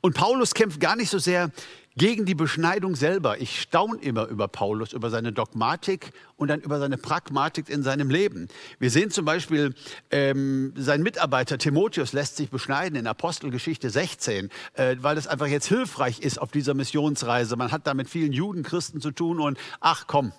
Und 0.00 0.14
Paulus 0.14 0.54
kämpft 0.54 0.80
gar 0.80 0.96
nicht 0.96 1.10
so 1.10 1.18
sehr 1.18 1.50
gegen 1.96 2.24
die 2.24 2.34
Beschneidung 2.34 2.94
selber. 2.94 3.40
Ich 3.40 3.60
staune 3.60 4.00
immer 4.00 4.26
über 4.28 4.48
Paulus, 4.48 4.92
über 4.92 5.10
seine 5.10 5.32
Dogmatik 5.32 6.12
und 6.36 6.48
dann 6.48 6.60
über 6.60 6.78
seine 6.78 6.96
Pragmatik 6.96 7.68
in 7.68 7.82
seinem 7.82 8.10
Leben. 8.10 8.48
Wir 8.78 8.90
sehen 8.90 9.10
zum 9.10 9.24
Beispiel, 9.24 9.74
ähm, 10.10 10.72
sein 10.76 11.02
Mitarbeiter 11.02 11.58
Timotheus 11.58 12.12
lässt 12.12 12.36
sich 12.36 12.48
beschneiden 12.48 12.98
in 12.98 13.06
Apostelgeschichte 13.06 13.90
16, 13.90 14.50
äh, 14.74 14.96
weil 15.00 15.16
das 15.16 15.26
einfach 15.26 15.48
jetzt 15.48 15.66
hilfreich 15.66 16.20
ist 16.20 16.40
auf 16.40 16.52
dieser 16.52 16.74
Missionsreise. 16.74 17.56
Man 17.56 17.72
hat 17.72 17.86
da 17.86 17.94
mit 17.94 18.08
vielen 18.08 18.32
Juden, 18.32 18.62
Christen 18.62 19.00
zu 19.00 19.10
tun 19.10 19.40
und 19.40 19.58
ach 19.80 20.04
komm, 20.06 20.32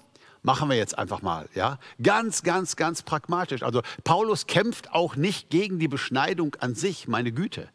machen 0.43 0.69
wir 0.69 0.77
jetzt 0.77 0.97
einfach 0.97 1.21
mal, 1.21 1.47
ja? 1.53 1.79
Ganz, 2.01 2.43
ganz, 2.43 2.75
ganz 2.75 3.03
pragmatisch. 3.03 3.63
Also 3.63 3.81
Paulus 4.03 4.47
kämpft 4.47 4.91
auch 4.91 5.15
nicht 5.15 5.49
gegen 5.49 5.79
die 5.79 5.87
Beschneidung 5.87 6.55
an 6.59 6.75
sich, 6.75 7.07
meine 7.07 7.31
Güte. 7.31 7.69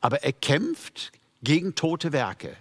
Aber 0.00 0.22
er 0.22 0.32
kämpft 0.32 1.12
gegen 1.42 1.74
tote 1.74 2.12
Werke. 2.12 2.56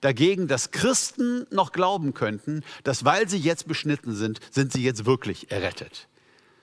Dagegen, 0.00 0.48
dass 0.48 0.70
Christen 0.70 1.46
noch 1.50 1.72
glauben 1.72 2.14
könnten, 2.14 2.64
dass 2.84 3.04
weil 3.04 3.28
sie 3.28 3.36
jetzt 3.36 3.68
beschnitten 3.68 4.14
sind, 4.14 4.40
sind 4.50 4.72
sie 4.72 4.82
jetzt 4.82 5.04
wirklich 5.04 5.50
errettet. 5.50 6.08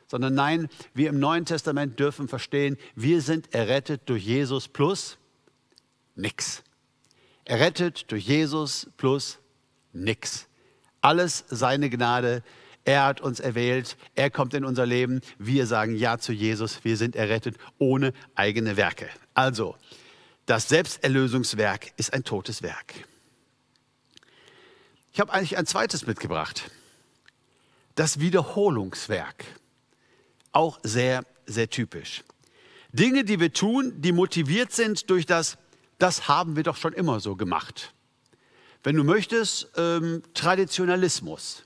Sondern 0.07 0.33
nein, 0.33 0.69
wir 0.93 1.09
im 1.09 1.19
Neuen 1.19 1.45
Testament 1.45 1.99
dürfen 1.99 2.27
verstehen, 2.27 2.77
wir 2.95 3.21
sind 3.21 3.53
errettet 3.53 4.01
durch 4.05 4.23
Jesus 4.23 4.67
plus 4.67 5.17
nix. 6.15 6.63
Errettet 7.45 8.11
durch 8.11 8.25
Jesus 8.25 8.89
plus 8.97 9.37
nix. 9.93 10.46
Alles 11.07 11.45
seine 11.47 11.89
Gnade. 11.89 12.43
Er 12.83 13.05
hat 13.05 13.21
uns 13.21 13.39
erwählt, 13.39 13.95
er 14.15 14.29
kommt 14.29 14.53
in 14.53 14.65
unser 14.65 14.85
Leben. 14.85 15.21
Wir 15.37 15.65
sagen 15.65 15.95
Ja 15.95 16.17
zu 16.17 16.33
Jesus, 16.33 16.83
wir 16.83 16.97
sind 16.97 17.15
errettet 17.15 17.55
ohne 17.77 18.11
eigene 18.35 18.75
Werke. 18.75 19.07
Also, 19.33 19.77
das 20.47 20.67
Selbsterlösungswerk 20.67 21.93
ist 21.95 22.11
ein 22.11 22.25
totes 22.25 22.61
Werk. 22.61 22.93
Ich 25.13 25.21
habe 25.21 25.31
eigentlich 25.31 25.57
ein 25.57 25.65
zweites 25.65 26.05
mitgebracht. 26.05 26.69
Das 27.95 28.19
Wiederholungswerk. 28.19 29.45
Auch 30.51 30.77
sehr, 30.83 31.23
sehr 31.45 31.69
typisch. 31.69 32.25
Dinge, 32.91 33.23
die 33.23 33.39
wir 33.39 33.53
tun, 33.53 33.93
die 33.95 34.11
motiviert 34.11 34.73
sind 34.73 35.09
durch 35.09 35.25
das, 35.25 35.57
das 35.99 36.27
haben 36.27 36.57
wir 36.57 36.63
doch 36.63 36.75
schon 36.75 36.91
immer 36.91 37.21
so 37.21 37.37
gemacht 37.37 37.93
wenn 38.87 38.95
du 38.95 39.03
möchtest, 39.03 39.69
ähm, 39.75 40.23
Traditionalismus, 40.33 41.65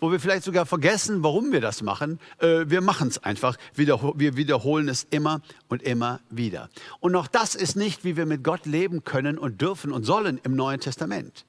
wo 0.00 0.10
wir 0.10 0.18
vielleicht 0.18 0.42
sogar 0.42 0.66
vergessen, 0.66 1.22
warum 1.22 1.52
wir 1.52 1.60
das 1.60 1.82
machen. 1.82 2.18
Äh, 2.38 2.64
wir 2.66 2.80
machen 2.80 3.06
es 3.06 3.22
einfach, 3.22 3.56
wiederho 3.76 4.14
wir 4.16 4.36
wiederholen 4.36 4.88
es 4.88 5.06
immer 5.08 5.40
und 5.68 5.84
immer 5.84 6.18
wieder. 6.30 6.68
Und 6.98 7.14
auch 7.14 7.28
das 7.28 7.54
ist 7.54 7.76
nicht, 7.76 8.02
wie 8.02 8.16
wir 8.16 8.26
mit 8.26 8.42
Gott 8.42 8.66
leben 8.66 9.04
können 9.04 9.38
und 9.38 9.60
dürfen 9.60 9.92
und 9.92 10.02
sollen 10.02 10.40
im 10.42 10.56
Neuen 10.56 10.80
Testament. 10.80 11.46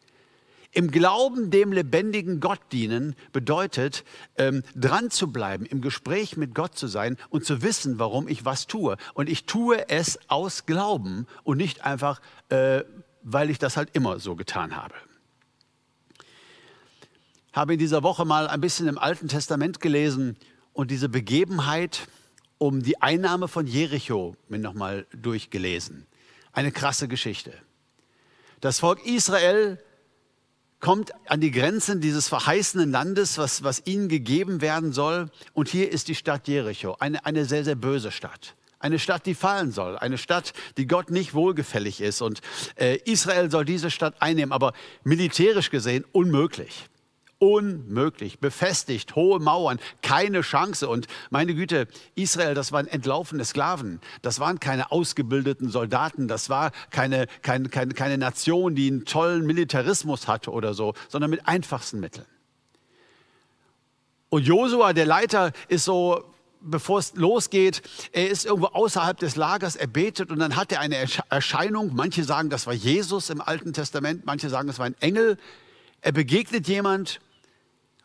Im 0.74 0.92
Glauben 0.92 1.50
dem 1.50 1.72
lebendigen 1.72 2.40
Gott 2.40 2.62
dienen 2.72 3.16
bedeutet, 3.32 4.04
ähm, 4.38 4.62
dran 4.76 5.10
zu 5.10 5.32
bleiben, 5.32 5.66
im 5.66 5.82
Gespräch 5.82 6.38
mit 6.38 6.54
Gott 6.54 6.78
zu 6.78 6.86
sein 6.86 7.18
und 7.32 7.46
zu 7.46 7.64
wissen, 7.64 7.98
warum 7.98 8.28
ich 8.28 8.46
was 8.46 8.68
tue. 8.68 8.98
Und 9.16 9.28
ich 9.28 9.48
tue 9.48 9.90
es 9.90 10.20
aus 10.28 10.68
Glauben 10.68 11.26
und 11.44 11.58
nicht 11.58 11.84
einfach, 11.84 12.22
äh, 12.50 12.84
weil 13.24 13.50
ich 13.50 13.58
das 13.58 13.77
halt 13.77 13.89
immer 13.94 14.20
so 14.20 14.36
getan 14.36 14.75
habe. 14.75 14.94
Habe 17.53 17.74
in 17.74 17.80
dieser 17.80 18.03
Woche 18.03 18.25
mal 18.25 18.48
ein 18.48 18.62
bisschen 18.62 18.88
im 18.88 18.98
Alten 18.98 19.27
Testament 19.27 19.80
gelesen 19.80 20.38
und 20.74 20.92
diese 20.92 21.10
Begebenheit 21.10 22.08
um 22.58 22.82
die 22.82 23.01
Einnahme 23.01 23.48
von 23.48 23.68
Jericho 23.68 24.36
mir 24.48 24.60
nochmal 24.60 25.06
durchgelesen. 25.12 26.08
Eine 26.51 26.72
krasse 26.72 27.08
Geschichte. 27.08 27.53
Das 28.62 28.80
Volk 28.80 29.06
Israel 29.06 29.80
kommt 30.80 31.12
an 31.30 31.42
die 31.42 31.51
Grenzen 31.51 32.01
dieses 32.01 32.27
verheißenen 32.27 32.92
Landes, 32.92 33.38
was, 33.38 33.63
was 33.63 33.86
ihnen 33.86 34.10
gegeben 34.10 34.62
werden 34.62 34.94
soll. 34.94 35.30
Und 35.53 35.70
hier 35.70 35.92
ist 35.92 36.08
die 36.08 36.15
Stadt 36.15 36.48
Jericho, 36.48 36.96
eine, 37.00 37.25
eine 37.25 37.46
sehr, 37.46 37.63
sehr 37.63 37.75
böse 37.75 38.12
Stadt. 38.12 38.56
Eine 38.84 39.00
Stadt, 39.00 39.25
die 39.25 39.34
fallen 39.34 39.72
soll. 39.72 39.98
Eine 39.98 40.18
Stadt, 40.18 40.52
die 40.75 40.88
Gott 40.88 41.10
nicht 41.10 41.34
wohlgefällig 41.34 42.02
ist. 42.02 42.22
Und 42.22 42.42
äh, 42.75 42.98
Israel 43.06 43.50
soll 43.50 43.63
diese 43.63 43.90
Stadt 43.90 44.22
einnehmen, 44.22 44.52
aber 44.52 44.74
militärisch 45.06 45.70
gesehen 45.70 46.04
unmöglich. 46.12 46.90
Unmöglich. 47.40 48.40
Befestigt, 48.40 49.16
hohe 49.16 49.40
Mauern, 49.40 49.80
keine 50.02 50.42
Chance. 50.42 50.90
Und 50.90 51.08
meine 51.30 51.56
Güte, 51.56 51.88
Israel, 52.16 52.56
das 52.56 52.74
waren 52.74 52.88
entlaufene 52.88 53.46
Sklaven. 53.46 54.02
Das 54.22 54.42
waren 54.42 54.60
keine 54.60 54.92
ausgebildeten 54.92 55.70
Soldaten. 55.70 56.28
Das 56.28 56.50
war 56.50 56.74
keine, 56.90 57.28
keine, 57.42 57.70
keine, 57.70 57.94
keine 57.94 58.18
Nation, 58.18 58.75
die 58.75 58.88
einen 58.88 59.06
tollen 59.06 59.46
Militarismus 59.46 60.28
hatte 60.28 60.52
oder 60.52 60.74
so, 60.74 60.94
sondern 61.08 61.32
mit 61.32 61.48
einfachsten 61.48 62.02
Mitteln. 62.02 62.25
Und 64.28 64.46
Josua, 64.46 64.92
der 64.92 65.06
Leiter, 65.06 65.54
ist 65.70 65.86
so 65.86 66.33
bevor 66.63 67.00
es 67.00 67.13
losgeht, 67.15 67.82
er 68.12 68.29
ist 68.29 68.46
irgendwo 68.46 68.67
außerhalb 68.67 69.17
des 69.17 69.36
Lagers, 69.36 69.75
er 69.75 69.88
betet 69.88 70.32
und 70.32 70.39
dann 70.39 70.55
hat 70.55 70.72
er 70.72 70.79
eine 70.79 70.98
Erscheinung. 71.29 71.91
Manche 71.93 72.24
sagen, 72.24 72.50
das 72.50 72.65
war 72.65 72.74
Jesus 72.74 73.29
im 73.29 73.41
Alten 73.41 73.74
Testament, 73.74 74.25
manche 74.25 74.50
sagen, 74.50 74.70
es 74.70 74.79
war 74.79 74.86
ein 74.86 74.96
Engel. 75.00 75.38
Er 76.01 76.12
begegnet 76.12 76.67
jemand 76.67 77.20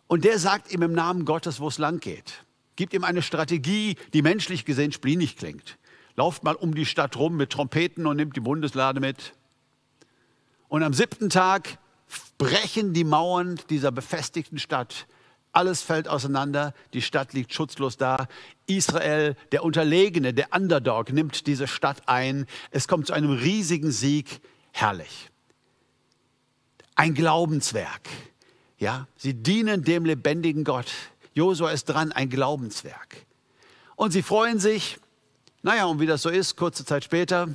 und 0.07 0.25
der 0.25 0.39
sagt 0.39 0.73
ihm 0.73 0.83
im 0.83 0.93
Namen 0.93 1.25
Gottes, 1.25 1.61
wo 1.61 1.69
es 1.69 1.79
lang 1.79 2.01
geht. 2.01 2.45
Gibt 2.77 2.95
ihm 2.95 3.05
eine 3.05 3.23
Strategie, 3.23 3.97
die 4.13 4.23
menschlich 4.23 4.65
gesehen 4.65 4.93
splinig 4.93 5.37
klingt. 5.37 5.79
Lauft 6.17 6.45
mal 6.45 6.55
um 6.55 6.75
die 6.75 6.87
Stadt 6.87 7.17
rum 7.17 7.37
mit 7.37 7.51
Trompeten 7.51 8.07
und 8.07 8.17
nimmt 8.17 8.37
die 8.37 8.41
Bundeslade 8.41 9.01
mit. 9.01 9.35
Und 10.69 10.83
am 10.83 10.93
siebten 10.93 11.31
Tag 11.31 11.79
brechen 12.39 12.93
die 12.93 13.05
Mauern 13.05 13.59
dieser 13.71 13.91
befestigten 13.91 14.59
Stadt 14.59 15.07
alles 15.59 15.83
fällt 15.83 16.07
auseinander, 16.07 16.73
die 16.93 17.03
Stadt 17.03 17.33
liegt 17.33 17.53
schutzlos 17.53 17.97
da. 17.97 18.29
Israel, 18.67 19.35
der 19.51 19.65
Unterlegene, 19.65 20.33
der 20.33 20.53
Underdog, 20.55 21.13
nimmt 21.13 21.49
diese 21.49 21.67
Stadt 21.67 22.03
ein. 22.07 22.47
Es 22.71 22.87
kommt 22.87 23.09
zu 23.09 23.13
einem 23.13 23.33
riesigen 23.33 23.91
Sieg. 23.91 24.41
Herrlich. 24.71 25.31
Ein 26.95 27.13
Glaubenswerk. 27.13 28.09
Ja, 28.79 29.09
sie 29.17 29.35
dienen 29.35 29.83
dem 29.83 30.05
lebendigen 30.05 30.63
Gott. 30.63 30.93
Josua 31.35 31.73
ist 31.73 31.87
dran, 31.87 32.13
ein 32.13 32.31
Glaubenswerk. 32.31 33.27
Und 33.97 34.13
sie 34.13 34.23
freuen 34.23 34.61
sich. 34.61 35.01
Naja, 35.63 35.87
und 35.87 35.99
wie 35.99 36.07
das 36.07 36.23
so 36.23 36.29
ist, 36.29 36.55
kurze 36.55 36.85
Zeit 36.85 37.03
später, 37.03 37.49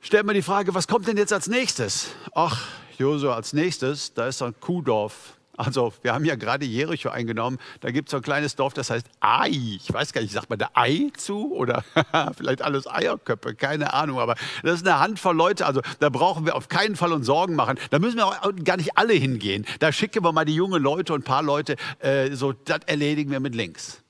stellt 0.00 0.26
man 0.26 0.34
die 0.34 0.42
Frage, 0.42 0.74
was 0.74 0.86
kommt 0.88 1.08
denn 1.08 1.16
jetzt 1.16 1.32
als 1.32 1.46
nächstes? 1.46 2.08
Ach, 2.34 2.68
Josua 2.98 3.34
als 3.34 3.54
nächstes, 3.54 4.12
da 4.12 4.28
ist 4.28 4.42
ein 4.42 4.54
Kuhdorf 4.60 5.37
also 5.58 5.92
wir 6.02 6.14
haben 6.14 6.24
ja 6.24 6.36
gerade 6.36 6.64
Jericho 6.64 7.08
eingenommen. 7.10 7.58
Da 7.80 7.90
gibt 7.90 8.08
es 8.08 8.12
so 8.12 8.18
ein 8.18 8.22
kleines 8.22 8.56
Dorf, 8.56 8.74
das 8.74 8.90
heißt 8.90 9.06
Ai. 9.20 9.50
Ich 9.50 9.92
weiß 9.92 10.12
gar 10.12 10.20
nicht, 10.20 10.32
sagt 10.32 10.48
man 10.48 10.58
da 10.58 10.70
Ei 10.74 11.10
zu 11.16 11.52
oder 11.52 11.84
vielleicht 12.36 12.62
alles 12.62 12.86
Eierköpfe, 12.86 13.54
keine 13.54 13.92
Ahnung. 13.92 14.20
Aber 14.20 14.36
das 14.62 14.76
ist 14.76 14.86
eine 14.86 15.00
Handvoll 15.00 15.36
Leute. 15.36 15.66
Also 15.66 15.82
da 15.98 16.08
brauchen 16.08 16.46
wir 16.46 16.54
auf 16.54 16.68
keinen 16.68 16.96
Fall 16.96 17.12
uns 17.12 17.26
Sorgen 17.26 17.56
machen. 17.56 17.78
Da 17.90 17.98
müssen 17.98 18.16
wir 18.16 18.26
auch 18.26 18.52
gar 18.64 18.76
nicht 18.76 18.96
alle 18.96 19.14
hingehen. 19.14 19.66
Da 19.80 19.92
schicken 19.92 20.24
wir 20.24 20.32
mal 20.32 20.44
die 20.44 20.54
jungen 20.54 20.82
Leute 20.82 21.12
und 21.12 21.20
ein 21.20 21.24
paar 21.24 21.42
Leute. 21.42 21.76
Äh, 21.98 22.32
so, 22.34 22.52
das 22.52 22.80
erledigen 22.86 23.30
wir 23.30 23.40
mit 23.40 23.54
links. 23.54 24.02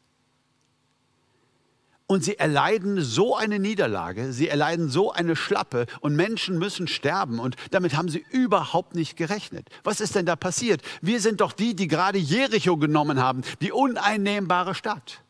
Und 2.11 2.25
sie 2.25 2.39
erleiden 2.39 3.03
so 3.03 3.37
eine 3.37 3.59
Niederlage, 3.59 4.33
sie 4.33 4.49
erleiden 4.49 4.89
so 4.89 5.13
eine 5.13 5.37
Schlappe 5.37 5.87
und 6.01 6.17
Menschen 6.17 6.59
müssen 6.59 6.89
sterben 6.89 7.39
und 7.39 7.55
damit 7.71 7.95
haben 7.95 8.09
sie 8.09 8.25
überhaupt 8.31 8.95
nicht 8.95 9.19
gerechnet. 9.19 9.69
Was 9.85 10.01
ist 10.01 10.15
denn 10.15 10.25
da 10.25 10.35
passiert? 10.35 10.81
Wir 11.03 11.21
sind 11.21 11.43
doch 11.43 11.53
die, 11.53 11.77
die 11.77 11.87
gerade 11.87 12.17
Jericho 12.17 12.79
genommen 12.79 13.21
haben, 13.21 13.43
die 13.61 13.73
uneinnehmbare 13.73 14.75
Stadt. 14.75 15.21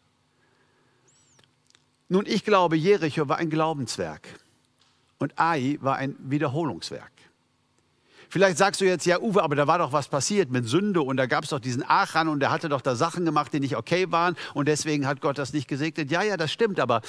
Nun, 2.09 2.27
ich 2.27 2.45
glaube, 2.45 2.77
Jericho 2.77 3.29
war 3.29 3.39
ein 3.39 3.51
Glaubenswerk 3.51 4.29
und 5.19 5.37
Ai 5.37 5.79
war 5.81 5.97
ein 5.97 6.15
Wiederholungswerk. 6.21 7.18
Vielleicht 8.39 8.59
sagst 8.59 8.81
du 8.81 8.85
jetzt, 8.85 9.05
ja, 9.05 9.19
Uwe, 9.19 9.43
aber 9.43 9.57
da 9.57 9.67
war 9.67 9.79
doch 9.79 9.93
was 9.93 10.07
passiert 10.07 10.49
mit 10.53 10.69
Sünde 10.69 11.03
und 11.03 11.17
da 11.17 11.27
gab 11.27 11.43
es 11.43 11.51
doch 11.51 11.59
diesen 11.59 11.83
Achan 11.83 12.29
und 12.29 12.39
der 12.39 12.53
hatte 12.53 12.69
doch 12.69 12.81
da 12.81 12.95
Sachen 12.95 13.25
gemacht, 13.25 13.53
die 13.53 13.59
nicht 13.59 13.77
okay 13.77 14.13
waren 14.13 14.37
und 14.55 14.69
deswegen 14.69 15.09
hat 15.09 15.21
Gott 15.21 15.39
das 15.39 15.53
nicht 15.53 15.67
gesegnet. 15.67 16.13
Ja, 16.13 16.23
ja, 16.23 16.37
das 16.37 16.53
stimmt, 16.53 16.79
aber 16.79 17.03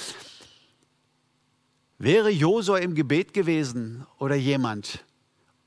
Wäre 1.98 2.30
Josua 2.30 2.78
im 2.78 2.96
Gebet 2.96 3.32
gewesen 3.32 4.04
oder 4.18 4.34
jemand 4.34 5.04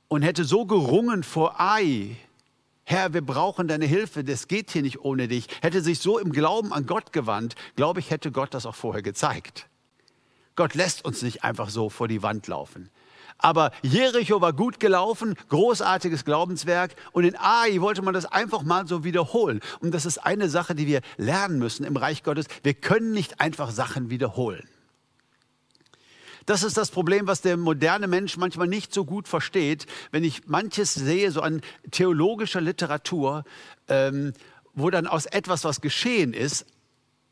und 0.10 0.22
hätte 0.22 0.43
so 0.43 0.65
gerungen 0.65 1.24
vor 1.24 1.62
Ai, 1.62 2.17
Herr, 2.84 3.13
wir 3.13 3.25
brauchen 3.25 3.70
deine 3.70 3.86
Hilfe, 3.86 4.25
das 4.25 4.50
geht 4.50 4.70
hier 4.70 4.82
nicht 4.82 5.00
ohne 5.00 5.29
dich, 5.29 5.48
hätte 5.62 5.79
sich 5.79 6.00
so 6.00 6.20
im 6.20 6.34
Glauben 6.34 6.74
an 6.74 6.86
Gott 6.88 7.13
gewandt, 7.13 7.55
glaube 7.77 8.01
ich, 8.01 8.12
hätte 8.12 8.34
Gott 8.34 8.53
das 8.53 8.65
auch 8.65 8.75
vorher 8.75 9.01
gezeigt. 9.01 9.70
Gott 10.58 10.74
lässt 10.74 11.05
uns 11.05 11.22
nicht 11.22 11.46
einfach 11.46 11.70
so 11.70 11.89
vor 11.89 12.10
die 12.10 12.22
Wand 12.22 12.48
laufen. 12.48 12.89
Aber 13.44 13.72
Jericho 13.82 14.40
war 14.40 14.54
gut 14.54 14.80
gelaufen, 14.80 15.36
großartiges 15.50 16.24
Glaubenswerk. 16.24 16.96
Und 17.12 17.26
in 17.26 17.36
Ai 17.36 17.82
wollte 17.82 18.02
man 18.02 18.14
das 18.14 18.26
einfach 18.26 18.64
mal 18.64 18.88
so 18.88 19.04
wiederholen. 19.04 19.60
Und 19.82 19.94
das 19.94 20.06
ist 20.06 20.18
eine 20.18 20.48
Sache, 20.48 20.76
die 20.76 20.88
wir 20.88 21.02
lernen 21.18 21.60
müssen 21.60 21.84
im 21.84 21.98
Reich 21.98 22.24
Gottes. 22.24 22.46
Wir 22.64 22.74
können 22.74 23.12
nicht 23.12 23.42
einfach 23.42 23.70
Sachen 23.72 24.10
wiederholen. 24.10 24.64
Das 26.46 26.64
ist 26.64 26.78
das 26.78 26.90
Problem, 26.90 27.28
was 27.28 27.42
der 27.42 27.58
moderne 27.58 28.08
Mensch 28.08 28.38
manchmal 28.38 28.68
nicht 28.68 28.94
so 28.94 29.04
gut 29.04 29.28
versteht, 29.28 29.88
wenn 30.12 30.24
ich 30.24 30.48
manches 30.48 30.94
sehe, 30.94 31.30
so 31.30 31.42
an 31.42 31.60
theologischer 31.92 32.62
Literatur, 32.62 33.44
ähm, 33.90 34.32
wo 34.74 34.90
dann 34.90 35.06
aus 35.06 35.26
etwas, 35.26 35.66
was 35.66 35.82
geschehen 35.82 36.34
ist, 36.34 36.66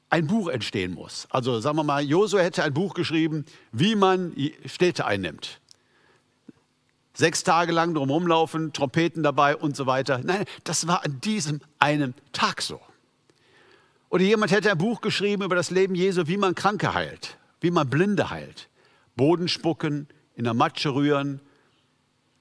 ein 0.09 0.27
Buch 0.27 0.49
entstehen 0.49 0.93
muss. 0.93 1.25
Also 1.29 1.61
sagen 1.61 1.77
wir 1.77 1.83
mal, 1.83 2.03
Josua 2.03 2.41
hätte 2.41 2.65
ein 2.65 2.73
Buch 2.73 2.95
geschrieben, 2.95 3.45
wie 3.71 3.95
man 3.95 4.35
Städte 4.65 5.05
einnimmt. 5.05 5.61
Sechs 7.13 7.43
Tage 7.43 7.71
lang 7.71 7.93
drum 7.93 8.09
rumlaufen, 8.09 8.73
Trompeten 8.73 9.23
dabei 9.23 9.55
und 9.55 9.75
so 9.75 9.85
weiter. 9.85 10.21
Nein, 10.23 10.45
das 10.63 10.87
war 10.87 11.03
an 11.03 11.19
diesem 11.21 11.59
einen 11.79 12.13
Tag 12.31 12.61
so. 12.61 12.79
Oder 14.09 14.23
jemand 14.23 14.51
hätte 14.51 14.71
ein 14.71 14.77
Buch 14.77 15.01
geschrieben 15.01 15.43
über 15.43 15.55
das 15.55 15.71
Leben 15.71 15.95
Jesu, 15.95 16.27
wie 16.27 16.37
man 16.37 16.55
Kranke 16.55 16.93
heilt, 16.93 17.37
wie 17.59 17.71
man 17.71 17.89
Blinde 17.89 18.29
heilt. 18.29 18.69
Boden 19.15 19.47
spucken, 19.47 20.07
in 20.35 20.43
der 20.43 20.53
Matsche 20.53 20.93
rühren, 20.93 21.41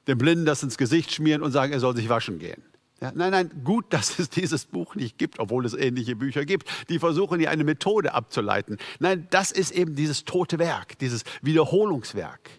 dem 0.06 0.18
Blinden 0.18 0.44
das 0.44 0.62
ins 0.62 0.78
Gesicht 0.78 1.12
schmieren 1.12 1.42
und 1.42 1.52
sagen, 1.52 1.72
er 1.72 1.80
soll 1.80 1.94
sich 1.94 2.08
waschen 2.08 2.38
gehen. 2.38 2.62
Ja, 3.00 3.12
nein, 3.14 3.30
nein, 3.30 3.50
gut, 3.64 3.86
dass 3.90 4.18
es 4.18 4.30
dieses 4.30 4.66
Buch 4.66 4.94
nicht 4.94 5.18
gibt, 5.18 5.38
obwohl 5.38 5.64
es 5.64 5.74
ähnliche 5.74 6.16
Bücher 6.16 6.44
gibt. 6.44 6.68
Die 6.88 6.98
versuchen 6.98 7.38
hier 7.38 7.50
eine 7.50 7.64
Methode 7.64 8.14
abzuleiten. 8.14 8.78
Nein, 8.98 9.26
das 9.30 9.52
ist 9.52 9.72
eben 9.72 9.94
dieses 9.94 10.24
tote 10.24 10.58
Werk, 10.58 10.98
dieses 10.98 11.24
Wiederholungswerk. 11.42 12.50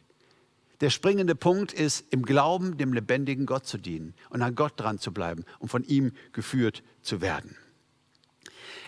Der 0.82 0.90
springende 0.90 1.36
Punkt 1.36 1.74
ist, 1.74 2.06
im 2.10 2.24
Glauben 2.24 2.78
dem 2.78 2.92
lebendigen 2.92 3.46
Gott 3.46 3.68
zu 3.68 3.78
dienen 3.78 4.16
und 4.32 4.42
an 4.42 4.56
Gott 4.56 4.74
dran 4.78 4.98
zu 4.98 5.14
bleiben 5.14 5.46
und 5.60 5.70
von 5.70 5.84
ihm 5.84 6.12
geführt 6.34 6.82
zu 7.04 7.22
werden. 7.22 7.56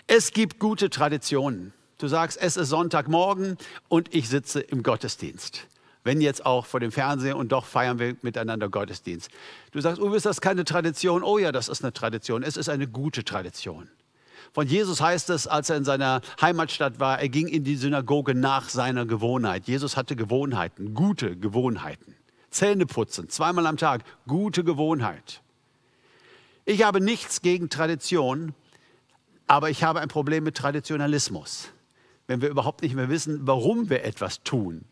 Es 0.06 0.32
gibt 0.32 0.58
gute 0.58 0.90
Traditionen. 0.90 1.72
Du 1.98 2.08
sagst, 2.08 2.36
es 2.40 2.56
ist 2.56 2.68
Sonntagmorgen 2.68 3.56
und 3.88 4.12
ich 4.12 4.28
sitze 4.28 4.60
im 4.60 4.82
Gottesdienst. 4.82 5.68
Wenn 6.02 6.20
jetzt 6.20 6.44
auch 6.44 6.66
vor 6.66 6.80
dem 6.80 6.92
Fernseher 6.92 7.36
und 7.36 7.52
doch 7.52 7.64
feiern 7.64 7.98
wir 7.98 8.16
miteinander 8.20 8.68
Gottesdienst. 8.68 9.30
Du 9.70 9.80
sagst, 9.80 10.02
oh, 10.02 10.12
ist 10.12 10.26
das 10.26 10.40
keine 10.40 10.64
Tradition? 10.64 11.22
Oh 11.22 11.38
ja, 11.38 11.52
das 11.52 11.68
ist 11.68 11.82
eine 11.82 11.94
Tradition. 11.94 12.42
Es 12.42 12.58
ist 12.58 12.68
eine 12.68 12.86
gute 12.88 13.24
Tradition. 13.24 13.88
Von 14.52 14.66
Jesus 14.66 15.00
heißt 15.00 15.30
es, 15.30 15.46
als 15.46 15.70
er 15.70 15.76
in 15.76 15.84
seiner 15.84 16.20
Heimatstadt 16.40 17.00
war, 17.00 17.20
er 17.20 17.28
ging 17.28 17.48
in 17.48 17.64
die 17.64 17.76
Synagoge 17.76 18.34
nach 18.34 18.68
seiner 18.68 19.06
Gewohnheit. 19.06 19.66
Jesus 19.66 19.96
hatte 19.96 20.16
Gewohnheiten, 20.16 20.94
gute 20.94 21.36
Gewohnheiten. 21.36 22.14
Zähne 22.50 22.86
putzen, 22.86 23.28
zweimal 23.28 23.66
am 23.66 23.76
Tag, 23.76 24.04
gute 24.26 24.62
Gewohnheit. 24.64 25.42
Ich 26.64 26.84
habe 26.84 27.00
nichts 27.00 27.42
gegen 27.42 27.68
Tradition, 27.68 28.54
aber 29.46 29.70
ich 29.70 29.82
habe 29.82 30.00
ein 30.00 30.08
Problem 30.08 30.44
mit 30.44 30.56
Traditionalismus 30.56 31.74
wenn 32.26 32.40
wir 32.40 32.48
überhaupt 32.48 32.82
nicht 32.82 32.94
mehr 32.94 33.08
wissen, 33.08 33.46
warum 33.46 33.90
wir 33.90 34.04
etwas 34.04 34.42
tun, 34.42 34.84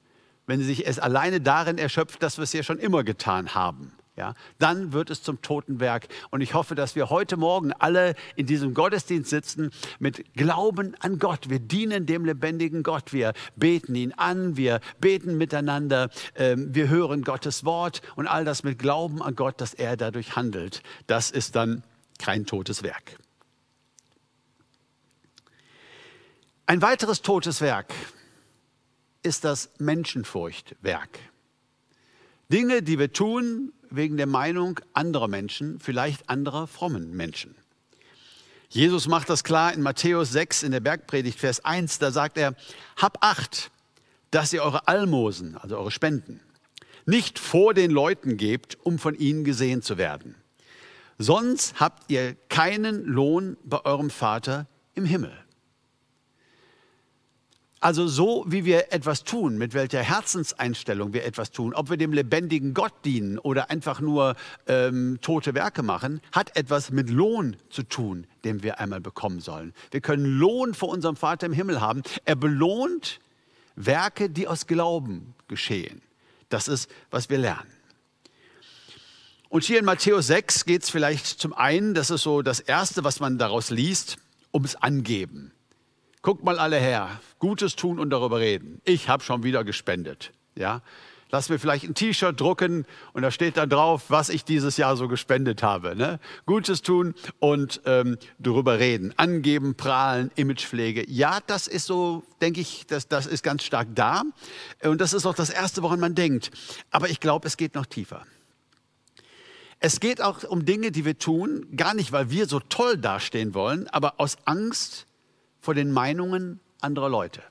wenn 0.47 0.63
sich 0.63 0.87
es 0.87 0.99
alleine 0.99 1.41
darin 1.41 1.79
erschöpft, 1.79 2.23
dass 2.23 2.37
wir 2.37 2.45
es 2.45 2.53
ja 2.53 2.63
schon 2.63 2.79
immer 2.79 3.05
getan 3.05 3.55
haben. 3.55 3.93
Ja, 4.15 4.35
dann 4.59 4.93
wird 4.93 5.09
es 5.09 5.23
zum 5.23 5.41
Totenwerk. 5.41 6.07
Und 6.31 6.43
ich 6.43 6.53
hoffe, 6.53 6.75
dass 6.75 6.95
wir 6.95 7.09
heute 7.09 7.39
Morgen 7.39 7.73
alle 7.73 8.15
in 8.37 8.45
diesem 8.45 8.75
Gottesdienst 8.75 9.31
sitzen 9.31 9.71
mit 10.01 10.35
Glauben 10.35 10.95
an 11.01 11.19
Gott. 11.19 11.49
Wir 11.49 11.61
dienen 11.61 12.05
dem 12.05 12.27
lebendigen 12.27 12.83
Gott. 12.83 13.15
Wir 13.15 13.33
beten 13.57 13.95
ihn 13.95 14.13
an. 14.13 14.59
Wir 14.59 14.81
beten 15.01 15.39
miteinander. 15.39 16.11
Ähm, 16.35 16.75
wir 16.75 16.91
hören 16.91 17.23
Gottes 17.23 17.65
Wort 17.65 18.03
und 18.15 18.27
all 18.27 18.45
das 18.45 18.65
mit 18.65 18.79
Glauben 18.79 19.23
an 19.23 19.35
Gott, 19.35 19.63
dass 19.63 19.73
er 19.73 19.97
dadurch 19.97 20.37
handelt. 20.37 20.83
Das 21.07 21.31
ist 21.31 21.57
dann 21.57 21.83
kein 22.19 22.45
totes 22.45 22.83
Werk. 22.83 23.19
Ein 26.67 26.83
weiteres 26.83 27.23
totes 27.23 27.63
Werk 27.63 27.95
ist 29.23 29.45
das 29.45 29.71
Menschenfurchtwerk. 29.79 31.19
Dinge, 32.53 32.83
die 32.83 32.99
wir 32.99 33.13
tun 33.13 33.73
wegen 33.89 34.19
der 34.19 34.27
Meinung 34.27 34.79
anderer 34.93 35.29
Menschen, 35.29 35.81
vielleicht 35.81 36.29
anderer 36.29 36.67
frommen 36.67 37.17
Menschen. 37.17 37.55
Jesus 38.69 39.09
macht 39.09 39.31
das 39.31 39.43
klar 39.43 39.73
in 39.73 39.81
Matthäus 39.81 40.33
6 40.33 40.63
in 40.63 40.73
der 40.73 40.81
Bergpredigt, 40.81 41.39
Vers 41.39 41.65
1. 41.65 41.99
Da 41.99 42.11
sagt 42.11 42.37
er, 42.37 42.55
hab 42.97 43.25
acht, 43.25 43.71
dass 44.31 44.53
ihr 44.53 44.63
eure 44.63 44.87
Almosen, 44.87 45.57
also 45.57 45.79
eure 45.79 45.91
Spenden, 45.91 46.41
nicht 47.07 47.39
vor 47.39 47.75
den 47.75 47.91
Leuten 47.91 48.37
gebt, 48.37 48.79
um 48.83 48.99
von 48.99 49.15
ihnen 49.15 49.45
gesehen 49.45 49.83
zu 49.83 49.97
werden. 49.97 50.35
Sonst 51.19 51.81
habt 51.81 52.11
ihr 52.11 52.35
keinen 52.49 53.05
Lohn 53.05 53.57
bei 53.65 53.85
eurem 53.85 54.11
Vater 54.11 54.67
im 54.95 55.05
Himmel. 55.05 55.33
Also 57.83 58.07
so, 58.07 58.45
wie 58.47 58.65
wir 58.65 58.93
etwas 58.93 59.25
tun, 59.25 59.59
mit 59.59 59.75
welcher 59.75 60.05
Herzenseinstellung 60.05 61.13
wir 61.13 61.25
etwas 61.25 61.51
tun, 61.51 61.75
ob 61.75 61.91
wir 61.91 61.97
dem 61.97 62.13
lebendigen 62.13 62.75
Gott 62.75 62.93
dienen 63.05 63.41
oder 63.41 63.71
einfach 63.71 64.01
nur 64.01 64.37
ähm, 64.69 65.19
tote 65.21 65.53
Werke 65.55 65.83
machen, 65.83 66.21
hat 66.31 66.57
etwas 66.57 66.93
mit 66.93 67.11
Lohn 67.11 67.57
zu 67.71 67.83
tun, 67.83 68.29
den 68.45 68.63
wir 68.63 68.79
einmal 68.79 69.01
bekommen 69.01 69.41
sollen. 69.41 69.75
Wir 69.91 70.01
können 70.01 70.27
Lohn 70.27 70.75
vor 70.75 70.91
unserem 70.91 71.17
Vater 71.17 71.45
im 71.45 71.53
Himmel 71.53 71.81
haben. 71.81 72.05
Er 72.25 72.37
belohnt 72.37 73.19
Werke, 73.75 74.31
die 74.31 74.47
aus 74.47 74.69
Glauben 74.69 75.35
geschehen. 75.49 76.03
Das 76.51 76.69
ist, 76.69 76.89
was 77.11 77.31
wir 77.31 77.39
lernen. 77.39 77.73
Und 79.49 79.65
hier 79.65 79.81
in 79.81 79.85
Matthäus 79.85 80.29
6 80.29 80.67
geht 80.67 80.85
es 80.85 80.91
vielleicht 80.91 81.27
zum 81.27 81.53
einen, 81.53 81.95
das 81.95 82.11
ist 82.11 82.23
so 82.23 82.43
das 82.43 82.61
Erste, 82.61 83.03
was 83.03 83.19
man 83.19 83.39
daraus 83.39 83.71
liest, 83.71 84.19
ums 84.55 84.77
Angeben. 84.77 85.51
Guckt 86.23 86.45
mal 86.45 86.59
alle 86.61 86.79
her, 86.79 87.21
Gutes 87.41 87.75
tun 87.75 87.99
und 87.99 88.11
darüber 88.11 88.39
reden. 88.39 88.81
Ich 88.85 89.09
habe 89.09 89.25
schon 89.25 89.43
wieder 89.43 89.65
gespendet. 89.65 90.33
Ja? 90.55 90.81
Lass 91.33 91.49
mir 91.49 91.59
vielleicht 91.59 91.85
ein 91.85 91.95
T-Shirt 91.95 92.41
drucken 92.41 92.87
und 93.13 93.23
da 93.23 93.33
steht 93.33 93.57
dann 93.57 93.69
drauf, 93.69 94.05
was 94.09 94.29
ich 94.29 94.45
dieses 94.45 94.77
Jahr 94.77 94.97
so 94.97 95.09
gespendet 95.09 95.65
habe. 95.65 95.97
Ne? 95.97 96.21
Gutes 96.47 96.83
tun 96.83 97.15
und 97.41 97.81
ähm, 97.87 98.19
darüber 98.39 98.79
reden. 98.79 99.13
Angeben, 99.17 99.75
prahlen, 99.75 100.31
Imagepflege. 100.37 101.11
Ja, 101.11 101.41
das 101.47 101.67
ist 101.67 101.87
so, 101.87 102.23
denke 102.41 102.61
ich, 102.61 102.87
das, 102.87 103.09
das 103.09 103.27
ist 103.27 103.43
ganz 103.43 103.65
stark 103.65 103.89
da. 103.95 104.23
Und 104.85 105.01
das 105.01 105.15
ist 105.15 105.27
auch 105.27 105.35
das 105.35 105.51
Erste, 105.51 105.83
woran 105.83 105.99
man 105.99 106.15
denkt. 106.15 106.53
Aber 106.93 107.09
ich 107.09 107.19
glaube, 107.19 107.49
es 107.49 107.57
geht 107.57 107.75
noch 107.75 107.87
tiefer. 107.87 108.25
Es 109.81 109.99
geht 109.99 110.21
auch 110.23 110.45
um 110.45 110.65
Dinge, 110.65 110.93
die 110.93 111.05
wir 111.05 111.19
tun, 111.19 111.67
gar 111.75 111.95
nicht, 111.95 112.13
weil 112.13 112.31
wir 112.31 112.47
so 112.47 112.61
toll 112.61 112.97
dastehen 112.97 113.55
wollen, 113.55 113.89
aber 113.89 114.21
aus 114.21 114.37
Angst, 114.45 115.07
vor 115.63 115.75
den 115.75 115.91
Meinungen 115.91 116.61
anderer 116.83 117.09
Leute. 117.09 117.43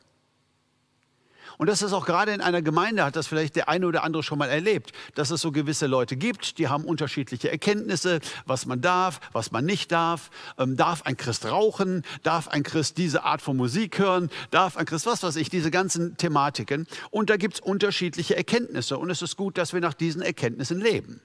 Und 1.57 1.67
das 1.67 1.81
ist 1.81 1.93
auch 1.93 2.05
gerade 2.05 2.33
in 2.33 2.41
einer 2.41 2.61
Gemeinde, 2.61 3.05
hat 3.05 3.15
das 3.15 3.27
vielleicht 3.27 3.55
der 3.55 3.69
eine 3.69 3.85
oder 3.85 4.03
andere 4.03 4.23
schon 4.23 4.39
mal 4.39 4.49
erlebt, 4.49 4.93
dass 5.13 5.29
es 5.29 5.41
so 5.41 5.51
gewisse 5.51 5.85
Leute 5.85 6.17
gibt, 6.17 6.57
die 6.57 6.67
haben 6.67 6.85
unterschiedliche 6.85 7.51
Erkenntnisse, 7.51 8.19
was 8.45 8.65
man 8.65 8.81
darf, 8.81 9.19
was 9.31 9.51
man 9.51 9.63
nicht 9.63 9.91
darf. 9.91 10.31
Ähm, 10.57 10.75
darf 10.75 11.03
ein 11.03 11.17
Christ 11.17 11.45
rauchen? 11.45 12.03
Darf 12.23 12.47
ein 12.47 12.63
Christ 12.63 12.97
diese 12.97 13.23
Art 13.23 13.41
von 13.43 13.57
Musik 13.57 13.99
hören? 13.99 14.29
Darf 14.49 14.75
ein 14.75 14.85
Christ 14.85 15.05
was 15.05 15.21
weiß 15.21 15.35
ich, 15.35 15.49
diese 15.49 15.69
ganzen 15.69 16.17
Thematiken? 16.17 16.87
Und 17.11 17.29
da 17.29 17.37
gibt 17.37 17.55
es 17.55 17.59
unterschiedliche 17.59 18.35
Erkenntnisse 18.35 18.97
und 18.97 19.09
es 19.11 19.21
ist 19.21 19.37
gut, 19.37 19.57
dass 19.57 19.71
wir 19.71 19.81
nach 19.81 19.93
diesen 19.93 20.23
Erkenntnissen 20.23 20.81
leben. 20.81 21.21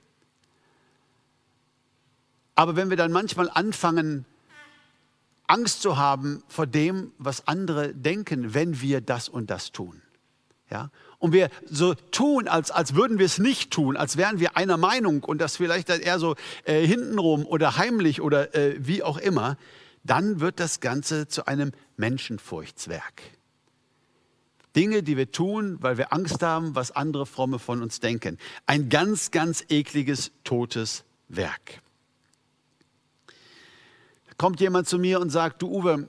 Aber 2.55 2.77
wenn 2.77 2.91
wir 2.91 2.97
dann 2.99 3.13
manchmal 3.13 3.51
anfangen, 3.51 4.27
Angst 5.47 5.83
zu 5.83 5.97
haben 5.97 6.43
vor 6.49 6.67
dem, 6.67 7.13
was 7.19 7.47
andere 7.47 7.95
denken, 7.95 8.55
wenn 8.55 8.81
wir 8.81 9.01
das 9.01 9.29
und 9.29 9.51
das 9.51 9.73
tun. 9.73 10.03
Ja? 10.71 10.91
Und 11.19 11.33
wir 11.33 11.51
so 11.65 11.95
tun, 11.95 12.49
als, 12.49 12.71
als 12.71 12.95
würden 12.95 13.19
wir 13.19 13.27
es 13.27 13.39
nicht 13.39 13.71
tun, 13.71 13.97
als 13.97 14.17
wären 14.17 14.41
wir 14.41 14.57
einer 14.57 14.77
Meinung 14.77 15.23
und 15.23 15.41
das 15.41 15.57
vielleicht 15.57 15.89
dann 15.89 16.01
eher 16.01 16.19
so 16.19 16.35
äh, 16.65 16.87
hintenrum 16.87 17.47
oder 17.47 17.77
heimlich 17.77 18.21
oder 18.21 18.55
äh, 18.55 18.77
wie 18.79 19.03
auch 19.03 19.19
immer, 19.19 19.57
dann 20.05 20.41
wird 20.41 20.61
das 20.61 20.81
Ganze 20.81 21.27
zu 21.29 21.47
einem 21.47 21.73
Menschenfurchtswerk. 21.97 23.23
Dinge, 24.75 25.03
die 25.03 25.17
wir 25.17 25.33
tun, 25.33 25.79
weil 25.81 25.97
wir 25.97 26.13
Angst 26.13 26.43
haben, 26.43 26.75
was 26.75 26.91
andere 26.91 27.25
Fromme 27.25 27.59
von 27.59 27.83
uns 27.83 27.99
denken. 28.01 28.37
Ein 28.67 28.91
ganz, 28.91 29.31
ganz 29.31 29.65
ekliges, 29.71 30.33
totes 30.45 31.05
Werk 31.29 31.81
kommt 34.39 34.61
jemand 34.61 34.89
zu 34.89 34.99
mir 34.99 35.21
und 35.21 35.31
sagt, 35.31 35.63
du 35.63 35.69
Uwe, 35.69 36.09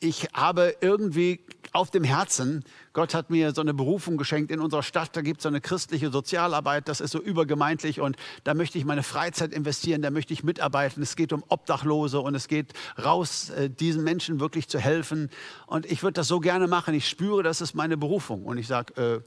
ich 0.00 0.28
habe 0.32 0.74
irgendwie 0.80 1.40
auf 1.72 1.90
dem 1.90 2.04
Herzen. 2.04 2.64
Gott 2.92 3.14
hat 3.14 3.30
mir 3.30 3.52
so 3.52 3.60
eine 3.60 3.74
Berufung 3.74 4.16
geschenkt 4.16 4.50
in 4.50 4.58
unserer 4.58 4.82
Stadt. 4.82 5.14
Da 5.14 5.20
gibt 5.20 5.38
es 5.38 5.42
so 5.44 5.48
eine 5.48 5.60
christliche 5.60 6.10
Sozialarbeit, 6.10 6.88
das 6.88 7.00
ist 7.00 7.12
so 7.12 7.20
übergemeindlich 7.20 8.00
und 8.00 8.16
da 8.42 8.54
möchte 8.54 8.78
ich 8.78 8.84
meine 8.84 9.02
Freizeit 9.02 9.52
investieren, 9.52 10.02
da 10.02 10.10
möchte 10.10 10.32
ich 10.32 10.42
mitarbeiten. 10.42 11.02
Es 11.02 11.16
geht 11.16 11.32
um 11.32 11.44
Obdachlose 11.48 12.20
und 12.20 12.34
es 12.34 12.48
geht 12.48 12.72
raus, 13.02 13.50
äh, 13.50 13.70
diesen 13.70 14.02
Menschen 14.02 14.40
wirklich 14.40 14.68
zu 14.68 14.78
helfen. 14.78 15.30
Und 15.66 15.86
ich 15.86 16.02
würde 16.02 16.14
das 16.14 16.28
so 16.28 16.40
gerne 16.40 16.66
machen. 16.66 16.94
Ich 16.94 17.08
spüre, 17.08 17.42
das 17.42 17.60
ist 17.60 17.74
meine 17.74 17.96
Berufung. 17.96 18.44
Und 18.46 18.58
ich 18.58 18.66
sage, 18.66 18.94
äh, 19.00 19.20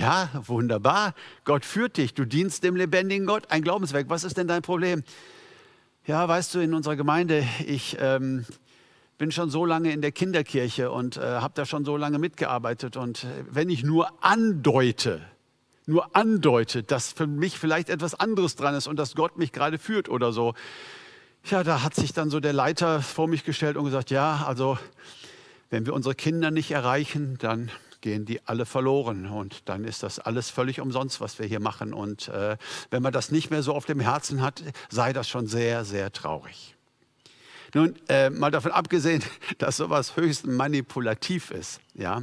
ja, 0.00 0.30
wunderbar. 0.46 1.14
Gott 1.44 1.64
führt 1.64 1.96
dich. 1.96 2.14
Du 2.14 2.24
dienst 2.24 2.64
dem 2.64 2.76
lebendigen 2.76 3.26
Gott. 3.26 3.50
Ein 3.50 3.62
Glaubenswerk. 3.62 4.08
Was 4.08 4.24
ist 4.24 4.36
denn 4.36 4.48
dein 4.48 4.62
Problem? 4.62 5.04
Ja, 6.06 6.28
weißt 6.28 6.54
du, 6.54 6.60
in 6.60 6.72
unserer 6.72 6.94
Gemeinde, 6.94 7.44
ich 7.66 7.96
ähm, 7.98 8.46
bin 9.18 9.32
schon 9.32 9.50
so 9.50 9.64
lange 9.64 9.90
in 9.90 10.02
der 10.02 10.12
Kinderkirche 10.12 10.92
und 10.92 11.16
äh, 11.16 11.20
habe 11.20 11.54
da 11.56 11.66
schon 11.66 11.84
so 11.84 11.96
lange 11.96 12.20
mitgearbeitet. 12.20 12.96
Und 12.96 13.24
äh, 13.24 13.26
wenn 13.50 13.68
ich 13.68 13.82
nur 13.82 14.12
andeute, 14.22 15.20
nur 15.84 16.14
andeute, 16.14 16.84
dass 16.84 17.12
für 17.12 17.26
mich 17.26 17.58
vielleicht 17.58 17.90
etwas 17.90 18.14
anderes 18.14 18.54
dran 18.54 18.76
ist 18.76 18.86
und 18.86 19.00
dass 19.00 19.16
Gott 19.16 19.36
mich 19.36 19.50
gerade 19.50 19.78
führt 19.78 20.08
oder 20.08 20.30
so, 20.30 20.54
ja, 21.46 21.64
da 21.64 21.82
hat 21.82 21.96
sich 21.96 22.12
dann 22.12 22.30
so 22.30 22.38
der 22.38 22.52
Leiter 22.52 23.02
vor 23.02 23.26
mich 23.26 23.42
gestellt 23.42 23.76
und 23.76 23.84
gesagt, 23.84 24.12
ja, 24.12 24.44
also 24.46 24.78
wenn 25.70 25.86
wir 25.86 25.92
unsere 25.92 26.14
Kinder 26.14 26.52
nicht 26.52 26.70
erreichen, 26.70 27.36
dann 27.40 27.68
gehen 28.06 28.24
die 28.24 28.40
alle 28.46 28.66
verloren 28.66 29.26
und 29.26 29.68
dann 29.68 29.82
ist 29.82 30.04
das 30.04 30.20
alles 30.20 30.48
völlig 30.48 30.80
umsonst, 30.80 31.20
was 31.20 31.40
wir 31.40 31.46
hier 31.46 31.58
machen. 31.58 31.92
Und 31.92 32.28
äh, 32.28 32.56
wenn 32.90 33.02
man 33.02 33.12
das 33.12 33.32
nicht 33.32 33.50
mehr 33.50 33.64
so 33.64 33.74
auf 33.74 33.84
dem 33.84 33.98
Herzen 33.98 34.42
hat, 34.42 34.62
sei 34.88 35.12
das 35.12 35.28
schon 35.28 35.48
sehr, 35.48 35.84
sehr 35.84 36.12
traurig. 36.12 36.75
Nun, 37.76 37.94
äh, 38.08 38.30
mal 38.30 38.50
davon 38.50 38.72
abgesehen, 38.72 39.22
dass 39.58 39.76
sowas 39.76 40.16
höchst 40.16 40.46
manipulativ 40.46 41.50
ist. 41.50 41.78
Ja? 41.92 42.22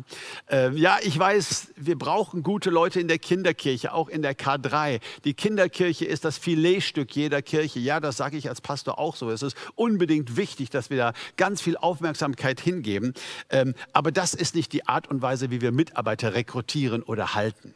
Äh, 0.49 0.71
ja, 0.71 0.97
ich 1.03 1.19
weiß, 1.19 1.73
wir 1.75 1.95
brauchen 1.95 2.41
gute 2.41 2.71
Leute 2.71 2.99
in 2.99 3.07
der 3.07 3.19
Kinderkirche, 3.19 3.93
auch 3.93 4.09
in 4.09 4.23
der 4.23 4.35
K3. 4.35 4.99
Die 5.25 5.35
Kinderkirche 5.35 6.05
ist 6.05 6.25
das 6.25 6.39
Filetstück 6.39 7.15
jeder 7.15 7.43
Kirche. 7.43 7.79
Ja, 7.79 7.99
das 7.99 8.17
sage 8.17 8.35
ich 8.35 8.49
als 8.49 8.61
Pastor 8.61 8.97
auch 8.97 9.15
so. 9.15 9.29
Es 9.29 9.43
ist 9.43 9.55
unbedingt 9.75 10.37
wichtig, 10.37 10.71
dass 10.71 10.89
wir 10.89 10.97
da 10.97 11.13
ganz 11.37 11.61
viel 11.61 11.77
Aufmerksamkeit 11.77 12.59
hingeben. 12.59 13.13
Ähm, 13.51 13.75
aber 13.91 14.11
das 14.11 14.33
ist 14.33 14.55
nicht 14.55 14.73
die 14.73 14.87
Art 14.87 15.07
und 15.07 15.21
Weise, 15.21 15.51
wie 15.51 15.61
wir 15.61 15.71
Mitarbeiter 15.71 16.33
rekrutieren 16.33 17.03
oder 17.03 17.35
halten. 17.35 17.75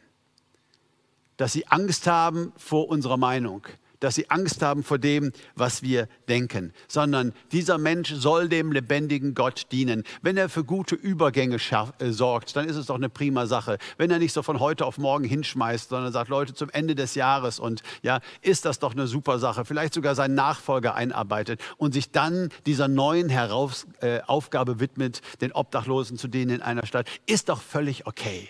Dass 1.36 1.52
sie 1.52 1.68
Angst 1.68 2.08
haben 2.08 2.52
vor 2.56 2.88
unserer 2.88 3.18
Meinung 3.18 3.68
dass 4.00 4.14
sie 4.14 4.30
Angst 4.30 4.62
haben 4.62 4.82
vor 4.82 4.98
dem, 4.98 5.32
was 5.54 5.82
wir 5.82 6.08
denken, 6.28 6.72
sondern 6.86 7.32
dieser 7.52 7.78
Mensch 7.78 8.12
soll 8.12 8.48
dem 8.48 8.72
lebendigen 8.72 9.34
Gott 9.34 9.66
dienen. 9.72 10.04
Wenn 10.22 10.36
er 10.36 10.48
für 10.48 10.64
gute 10.64 10.94
Übergänge 10.94 11.56
äh, 11.56 12.10
sorgt, 12.10 12.56
dann 12.56 12.68
ist 12.68 12.76
es 12.76 12.86
doch 12.86 12.96
eine 12.96 13.08
prima 13.08 13.46
Sache. 13.46 13.78
Wenn 13.96 14.10
er 14.10 14.18
nicht 14.18 14.32
so 14.32 14.42
von 14.42 14.60
heute 14.60 14.86
auf 14.86 14.98
morgen 14.98 15.24
hinschmeißt, 15.24 15.88
sondern 15.88 16.12
sagt, 16.12 16.28
Leute, 16.28 16.54
zum 16.54 16.70
Ende 16.70 16.94
des 16.94 17.14
Jahres 17.14 17.58
und 17.58 17.82
ja, 18.02 18.20
ist 18.42 18.64
das 18.64 18.78
doch 18.78 18.92
eine 18.92 19.06
super 19.06 19.38
Sache. 19.38 19.64
Vielleicht 19.64 19.94
sogar 19.94 20.14
seinen 20.14 20.34
Nachfolger 20.34 20.94
einarbeitet 20.94 21.60
und 21.76 21.92
sich 21.92 22.10
dann 22.10 22.50
dieser 22.66 22.88
neuen 22.88 23.28
Heraus, 23.28 23.86
äh, 24.00 24.20
Aufgabe 24.26 24.80
widmet, 24.80 25.20
den 25.40 25.52
Obdachlosen 25.52 26.18
zu 26.18 26.28
dienen 26.28 26.56
in 26.56 26.62
einer 26.62 26.86
Stadt, 26.86 27.06
ist 27.26 27.48
doch 27.48 27.60
völlig 27.60 28.06
okay. 28.06 28.48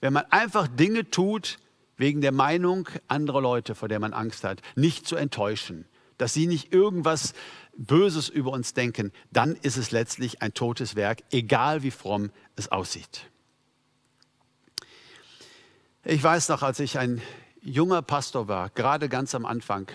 Wenn 0.00 0.12
man 0.12 0.24
einfach 0.30 0.66
Dinge 0.66 1.08
tut, 1.10 1.58
wegen 2.02 2.20
der 2.20 2.32
Meinung 2.32 2.88
anderer 3.06 3.40
Leute, 3.40 3.76
vor 3.76 3.86
der 3.88 4.00
man 4.00 4.12
Angst 4.12 4.42
hat, 4.42 4.60
nicht 4.74 5.06
zu 5.06 5.14
enttäuschen, 5.14 5.86
dass 6.18 6.34
sie 6.34 6.48
nicht 6.48 6.72
irgendwas 6.72 7.32
Böses 7.76 8.28
über 8.28 8.50
uns 8.50 8.74
denken, 8.74 9.12
dann 9.30 9.54
ist 9.54 9.76
es 9.76 9.92
letztlich 9.92 10.42
ein 10.42 10.52
totes 10.52 10.96
Werk, 10.96 11.22
egal 11.30 11.84
wie 11.84 11.92
fromm 11.92 12.30
es 12.56 12.72
aussieht. 12.72 13.30
Ich 16.04 16.22
weiß 16.22 16.48
noch, 16.48 16.62
als 16.62 16.80
ich 16.80 16.98
ein 16.98 17.22
junger 17.60 18.02
Pastor 18.02 18.48
war, 18.48 18.70
gerade 18.70 19.08
ganz 19.08 19.32
am 19.36 19.46
Anfang, 19.46 19.88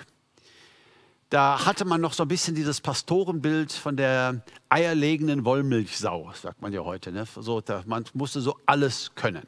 da 1.30 1.66
hatte 1.66 1.84
man 1.84 2.00
noch 2.00 2.14
so 2.14 2.24
ein 2.24 2.30
bisschen 2.30 2.56
dieses 2.56 2.80
Pastorenbild 2.80 3.74
von 3.74 3.98
der 3.98 4.46
eierlegenden 4.70 5.44
Wollmilchsau, 5.44 6.32
sagt 6.42 6.62
man 6.62 6.72
ja 6.72 6.86
heute. 6.86 7.12
Ne? 7.12 7.26
So, 7.36 7.62
man 7.86 8.06
musste 8.14 8.40
so 8.40 8.58
alles 8.66 9.12
können. 9.16 9.46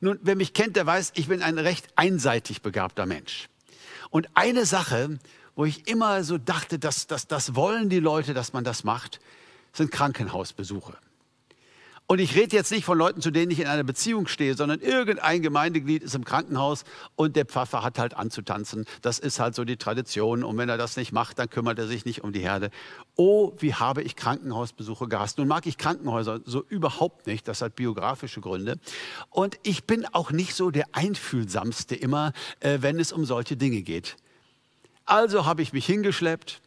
Nun, 0.00 0.18
wer 0.22 0.36
mich 0.36 0.52
kennt, 0.52 0.76
der 0.76 0.86
weiß, 0.86 1.12
ich 1.14 1.28
bin 1.28 1.42
ein 1.42 1.58
recht 1.58 1.86
einseitig 1.96 2.62
begabter 2.62 3.06
Mensch. 3.06 3.48
Und 4.10 4.28
eine 4.34 4.66
Sache, 4.66 5.18
wo 5.54 5.64
ich 5.64 5.88
immer 5.88 6.22
so 6.22 6.38
dachte, 6.38 6.78
dass, 6.78 7.06
dass 7.06 7.26
das 7.26 7.54
wollen 7.54 7.88
die 7.88 8.00
Leute, 8.00 8.34
dass 8.34 8.52
man 8.52 8.64
das 8.64 8.84
macht, 8.84 9.20
sind 9.72 9.90
Krankenhausbesuche. 9.90 10.96
Und 12.08 12.20
ich 12.20 12.36
rede 12.36 12.54
jetzt 12.54 12.70
nicht 12.70 12.84
von 12.84 12.96
Leuten, 12.96 13.20
zu 13.20 13.32
denen 13.32 13.50
ich 13.50 13.58
in 13.58 13.66
einer 13.66 13.82
Beziehung 13.82 14.28
stehe, 14.28 14.54
sondern 14.54 14.80
irgendein 14.80 15.42
Gemeindeglied 15.42 16.04
ist 16.04 16.14
im 16.14 16.24
Krankenhaus 16.24 16.84
und 17.16 17.34
der 17.34 17.46
Pfaffer 17.46 17.82
hat 17.82 17.98
halt 17.98 18.14
anzutanzen. 18.14 18.84
Das 19.02 19.18
ist 19.18 19.40
halt 19.40 19.56
so 19.56 19.64
die 19.64 19.76
Tradition. 19.76 20.44
Und 20.44 20.56
wenn 20.56 20.68
er 20.68 20.78
das 20.78 20.96
nicht 20.96 21.10
macht, 21.10 21.40
dann 21.40 21.50
kümmert 21.50 21.80
er 21.80 21.88
sich 21.88 22.04
nicht 22.04 22.22
um 22.22 22.32
die 22.32 22.40
Herde. 22.40 22.70
Oh, 23.16 23.54
wie 23.58 23.74
habe 23.74 24.02
ich 24.02 24.14
Krankenhausbesuche 24.14 25.08
gehasst. 25.08 25.38
Nun 25.38 25.48
mag 25.48 25.66
ich 25.66 25.78
Krankenhäuser 25.78 26.40
so 26.44 26.64
überhaupt 26.68 27.26
nicht. 27.26 27.48
Das 27.48 27.60
hat 27.60 27.74
biografische 27.74 28.40
Gründe. 28.40 28.78
Und 29.30 29.58
ich 29.64 29.82
bin 29.82 30.06
auch 30.12 30.30
nicht 30.30 30.54
so 30.54 30.70
der 30.70 30.86
Einfühlsamste 30.92 31.96
immer, 31.96 32.32
äh, 32.60 32.78
wenn 32.82 33.00
es 33.00 33.10
um 33.10 33.24
solche 33.24 33.56
Dinge 33.56 33.82
geht. 33.82 34.16
Also 35.06 35.44
habe 35.44 35.62
ich 35.62 35.72
mich 35.72 35.86
hingeschleppt, 35.86 36.60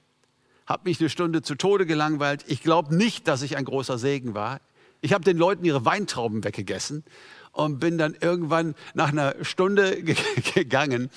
habe 0.65 0.89
mich 0.89 0.99
eine 0.99 1.09
Stunde 1.09 1.41
zu 1.43 1.55
Tode 1.55 1.85
gelangweilt. 1.85 2.43
Ich 2.47 2.61
glaube 2.61 2.93
nicht, 2.93 3.27
dass 3.29 3.41
ich 3.41 3.55
ein 3.55 3.63
großer 3.63 3.97
Segen 3.97 4.33
war. 4.33 4.59
Ich 5.01 5.13
habe 5.13 5.23
den 5.23 5.37
Leuten 5.37 5.63
ihre 5.63 5.85
Weintrauben 5.85 6.43
weggegessen 6.43 7.03
und 7.51 7.79
bin 7.79 7.97
dann 7.97 8.15
irgendwann 8.19 8.75
nach 8.93 9.09
einer 9.09 9.35
Stunde 9.43 10.03
gegangen 10.53 11.09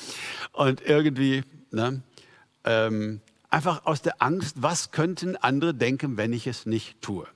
und 0.53 0.81
irgendwie 0.83 1.43
ne, 1.71 2.03
ähm, 2.65 3.21
einfach 3.51 3.87
aus 3.87 4.03
der 4.03 4.23
Angst, 4.23 4.57
was 4.61 4.91
könnten 4.91 5.37
andere 5.37 5.75
denken, 5.75 6.17
wenn 6.17 6.33
ich 6.33 6.47
es 6.47 6.67
nicht 6.67 7.01
tue. 7.03 7.27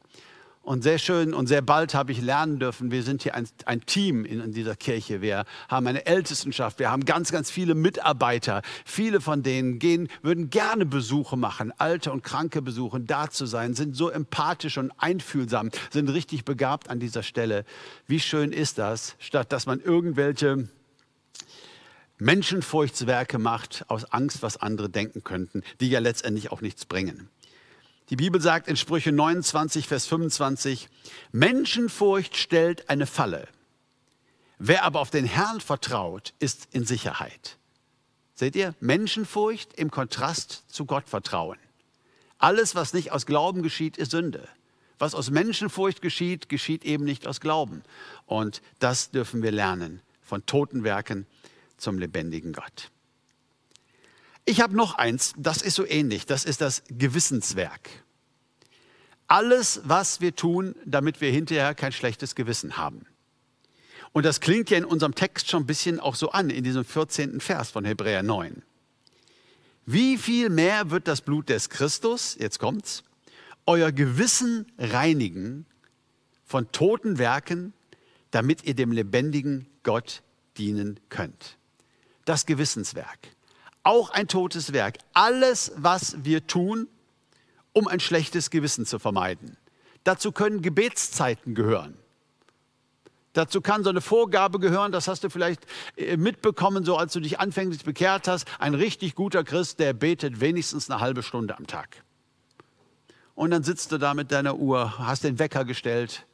Und 0.67 0.83
sehr 0.83 0.99
schön 0.99 1.33
und 1.33 1.47
sehr 1.47 1.63
bald 1.63 1.95
habe 1.95 2.11
ich 2.11 2.21
lernen 2.21 2.59
dürfen, 2.59 2.91
wir 2.91 3.05
sind 3.05 3.23
hier 3.23 3.37
ein, 3.37 3.47
ein 3.67 3.87
Team 3.87 4.25
in, 4.25 4.41
in, 4.41 4.53
dieser 4.53 4.75
Kirche. 4.75 5.23
Wir 5.23 5.45
haben 5.69 5.87
eine 5.87 6.07
Ältestenschaft, 6.07 6.81
wir 6.81 6.91
haben 6.91 7.05
ganz, 7.05 7.31
ganz 7.31 7.53
viele 7.53 7.77
Mitarbeiter. 7.77 8.63
Viele 8.85 9.21
von 9.21 9.45
denen 9.45 9.79
gehen, 9.79 10.09
würden 10.23 10.51
gerne 10.51 10.85
Besuche 10.85 11.37
machen, 11.37 11.73
alte 11.79 12.11
und 12.11 12.25
kranke 12.25 12.63
Besuche, 12.63 12.99
da 12.99 13.31
zu 13.31 13.47
sein, 13.47 13.75
sind 13.75 13.95
so 13.95 14.11
empathisch 14.11 14.77
und 14.77 14.91
einfühlsam, 14.99 15.71
sind 15.91 16.09
richtig 16.09 16.45
begabt 16.45 16.91
an 16.91 16.99
dieser 16.99 17.23
Stelle. 17.23 17.65
Wie 18.09 18.19
schön 18.19 18.51
ist 18.51 18.79
das, 18.79 19.15
statt 19.21 19.53
dass 19.53 19.67
man 19.67 19.79
irgendwelche 19.79 20.69
Menschenfurchtswerke 22.19 23.39
macht 23.39 23.85
aus 23.87 24.05
Angst, 24.07 24.43
was 24.43 24.57
andere 24.57 24.91
denken 24.91 25.23
könnten, 25.23 25.63
die 25.79 25.91
ja 25.91 26.01
letztendlich 26.01 26.51
auch 26.51 26.61
nichts 26.61 26.87
bringen. 26.87 27.29
Die 28.09 28.17
Bibel 28.17 28.41
sagt 28.41 28.69
in 28.69 28.77
Sprüche 28.77 29.11
29, 29.11 29.89
Vers 29.89 30.07
25, 30.07 30.89
Menschenfurcht 31.33 32.37
stellt 32.37 32.89
eine 32.89 33.07
Falle. 33.07 33.49
Wer 34.59 34.85
aber 34.85 35.01
auf 35.01 35.11
den 35.11 35.27
Herrn 35.27 35.61
vertraut, 35.61 36.33
ist 36.39 36.69
in 36.71 36.85
Sicherheit. 36.85 37.59
Seht 38.35 38.55
ihr? 38.55 38.75
Menschenfurcht 38.81 39.75
im 39.75 39.91
Kontrast 39.91 40.65
zu 40.69 40.85
Gottvertrauen. 40.85 41.59
Alles, 42.39 42.75
was 42.75 42.95
nicht 42.95 43.11
aus 43.11 43.27
Glauben 43.27 43.63
geschieht, 43.63 43.97
ist 43.97 44.13
Sünde. 44.13 44.49
Was 44.99 45.15
aus 45.15 45.31
Menschenfurcht 45.31 46.01
geschieht, 46.01 46.49
geschieht 46.49 46.85
eben 46.85 47.05
nicht 47.05 47.27
aus 47.27 47.41
Glauben. 47.41 47.83
Und 48.25 48.63
das 48.79 49.11
dürfen 49.11 49.43
wir 49.43 49.53
lernen 49.53 50.01
von 50.23 50.47
toten 50.47 50.85
Werken 50.85 51.27
zum 51.77 51.99
lebendigen 51.99 52.53
Gott. 52.53 52.91
Ich 54.49 54.61
habe 54.61 54.77
noch 54.77 54.95
eins, 54.95 55.35
das 55.37 55.61
ist 55.61 55.75
so 55.75 55.85
ähnlich, 55.85 56.25
das 56.25 56.45
ist 56.45 56.61
das 56.61 56.85
Gewissenswerk. 56.89 57.91
Alles, 59.27 59.81
was 59.83 60.21
wir 60.21 60.37
tun, 60.37 60.77
damit 60.85 61.21
wir 61.21 61.33
hinterher 61.33 61.75
kein 61.75 61.91
schlechtes 61.91 62.37
Gewissen 62.37 62.77
haben. 62.77 63.07
Und 64.13 64.25
das 64.25 64.41
klingt 64.41 64.71
ja 64.71 64.79
in 64.79 64.85
unserem 64.85 65.17
Text 65.17 65.51
schon 65.51 65.65
ein 65.65 65.67
bisschen 65.67 65.99
auch 65.99 66.15
so 66.15 66.31
an, 66.31 66.49
in 66.49 66.63
diesem 66.63 66.85
14. 66.85 67.41
Vers 67.41 67.71
von 67.71 67.85
Hebräer 67.85 68.23
9. 68.23 68.63
Wie 69.85 70.17
viel 70.17 70.49
mehr 70.49 70.91
wird 70.91 71.09
das 71.09 71.23
Blut 71.23 71.49
des 71.49 71.69
Christus, 71.69 72.37
jetzt 72.39 72.61
kommt's, 72.61 73.03
euer 73.67 73.91
Gewissen 73.91 74.71
reinigen 74.79 75.67
von 76.45 76.71
toten 76.71 77.19
Werken, 77.19 77.73
damit 78.31 78.63
ihr 78.63 78.75
dem 78.75 78.93
lebendigen 78.93 79.67
Gott 79.83 80.23
dienen 80.57 81.01
könnt. 81.09 81.59
Das 82.25 82.47
Gewissenswerk 82.47 83.36
auch 83.87 84.11
ein 84.11 84.29
totes 84.29 84.73
Werk. 84.73 84.99
Alles, 85.13 85.73
was 85.77 86.25
wir 86.25 86.47
tun, 86.47 86.89
um 87.73 87.87
ein 87.89 88.01
schlechtes 88.01 88.51
Gewissen 88.51 88.85
zu 88.85 88.99
vermeiden. 88.99 89.57
Dazu 90.05 90.33
können 90.33 90.63
Gebetszeiten 90.63 91.55
gehören. 91.55 91.97
Dazu 93.33 93.61
kann 93.61 93.85
so 93.85 93.91
eine 93.91 94.01
Vorgabe 94.01 94.59
gehören, 94.59 94.93
das 94.93 95.09
hast 95.09 95.23
du 95.23 95.29
vielleicht 95.29 95.67
äh, 95.97 96.17
mitbekommen, 96.17 96.85
so 96.87 96.97
als 96.97 97.13
du 97.13 97.21
dich 97.21 97.39
anfänglich 97.39 97.85
bekehrt 97.85 98.29
hast. 98.29 98.47
Ein 98.59 98.75
richtig 98.75 99.15
guter 99.15 99.45
Christ, 99.45 99.79
der 99.79 99.93
betet 99.93 100.41
wenigstens 100.41 100.91
eine 100.91 101.01
halbe 101.01 101.23
Stunde 101.23 101.57
am 101.57 101.67
Tag. 101.67 102.03
Und 103.35 103.51
dann 103.51 103.63
sitzt 103.63 103.93
du 103.93 103.99
da 103.99 104.15
mit 104.15 104.33
deiner 104.33 104.57
Uhr, 104.57 104.99
hast 104.99 105.25
den 105.25 105.39
Wecker 105.39 105.67
gestellt, 105.67 106.27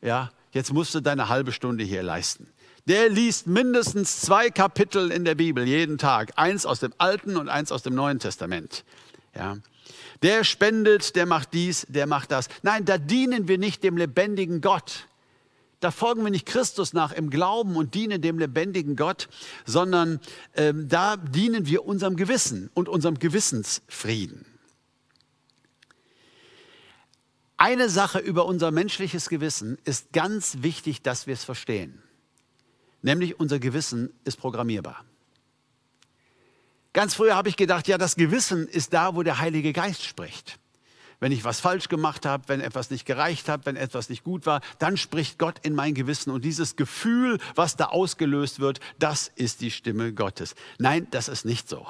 ja, 0.00 0.30
jetzt 0.52 0.72
musst 0.72 0.94
du 0.94 1.00
deine 1.00 1.28
halbe 1.28 1.52
Stunde 1.52 1.84
hier 1.84 2.02
leisten. 2.02 2.48
Der 2.86 3.08
liest 3.08 3.48
mindestens 3.48 4.20
zwei 4.20 4.48
Kapitel 4.50 5.10
in 5.10 5.24
der 5.24 5.34
Bibel 5.34 5.66
jeden 5.66 5.98
Tag, 5.98 6.32
eins 6.36 6.64
aus 6.64 6.78
dem 6.78 6.92
Alten 6.98 7.36
und 7.36 7.48
eins 7.48 7.72
aus 7.72 7.82
dem 7.82 7.94
Neuen 7.94 8.20
Testament. 8.20 8.84
Ja. 9.34 9.58
Der 10.22 10.44
spendet, 10.44 11.16
der 11.16 11.26
macht 11.26 11.52
dies, 11.52 11.84
der 11.88 12.06
macht 12.06 12.30
das. 12.30 12.48
Nein, 12.62 12.84
da 12.84 12.96
dienen 12.96 13.48
wir 13.48 13.58
nicht 13.58 13.82
dem 13.82 13.96
lebendigen 13.96 14.60
Gott. 14.60 15.08
Da 15.80 15.90
folgen 15.90 16.24
wir 16.24 16.30
nicht 16.30 16.46
Christus 16.46 16.92
nach 16.92 17.12
im 17.12 17.28
Glauben 17.28 17.76
und 17.76 17.94
dienen 17.94 18.22
dem 18.22 18.38
lebendigen 18.38 18.96
Gott, 18.96 19.28
sondern 19.66 20.20
ähm, 20.54 20.88
da 20.88 21.16
dienen 21.16 21.66
wir 21.66 21.84
unserem 21.84 22.16
Gewissen 22.16 22.70
und 22.72 22.88
unserem 22.88 23.18
Gewissensfrieden. 23.18 24.46
Eine 27.58 27.88
Sache 27.88 28.20
über 28.20 28.46
unser 28.46 28.70
menschliches 28.70 29.28
Gewissen 29.28 29.76
ist 29.84 30.12
ganz 30.12 30.58
wichtig, 30.60 31.02
dass 31.02 31.26
wir 31.26 31.34
es 31.34 31.44
verstehen. 31.44 32.02
Nämlich 33.06 33.38
unser 33.38 33.60
Gewissen 33.60 34.12
ist 34.24 34.36
programmierbar. 34.36 35.04
Ganz 36.92 37.14
früher 37.14 37.36
habe 37.36 37.48
ich 37.48 37.56
gedacht, 37.56 37.86
ja, 37.86 37.98
das 37.98 38.16
Gewissen 38.16 38.66
ist 38.66 38.92
da, 38.92 39.14
wo 39.14 39.22
der 39.22 39.38
Heilige 39.38 39.72
Geist 39.72 40.02
spricht. 40.04 40.58
Wenn 41.20 41.30
ich 41.30 41.44
was 41.44 41.60
falsch 41.60 41.88
gemacht 41.88 42.26
habe, 42.26 42.48
wenn 42.48 42.60
etwas 42.60 42.90
nicht 42.90 43.06
gereicht 43.06 43.48
hat, 43.48 43.64
wenn 43.64 43.76
etwas 43.76 44.08
nicht 44.08 44.24
gut 44.24 44.44
war, 44.44 44.60
dann 44.80 44.96
spricht 44.96 45.38
Gott 45.38 45.60
in 45.62 45.72
mein 45.72 45.94
Gewissen. 45.94 46.32
Und 46.32 46.44
dieses 46.44 46.74
Gefühl, 46.74 47.38
was 47.54 47.76
da 47.76 47.86
ausgelöst 47.86 48.58
wird, 48.58 48.80
das 48.98 49.30
ist 49.36 49.60
die 49.60 49.70
Stimme 49.70 50.12
Gottes. 50.12 50.56
Nein, 50.80 51.06
das 51.12 51.28
ist 51.28 51.44
nicht 51.44 51.68
so. 51.68 51.86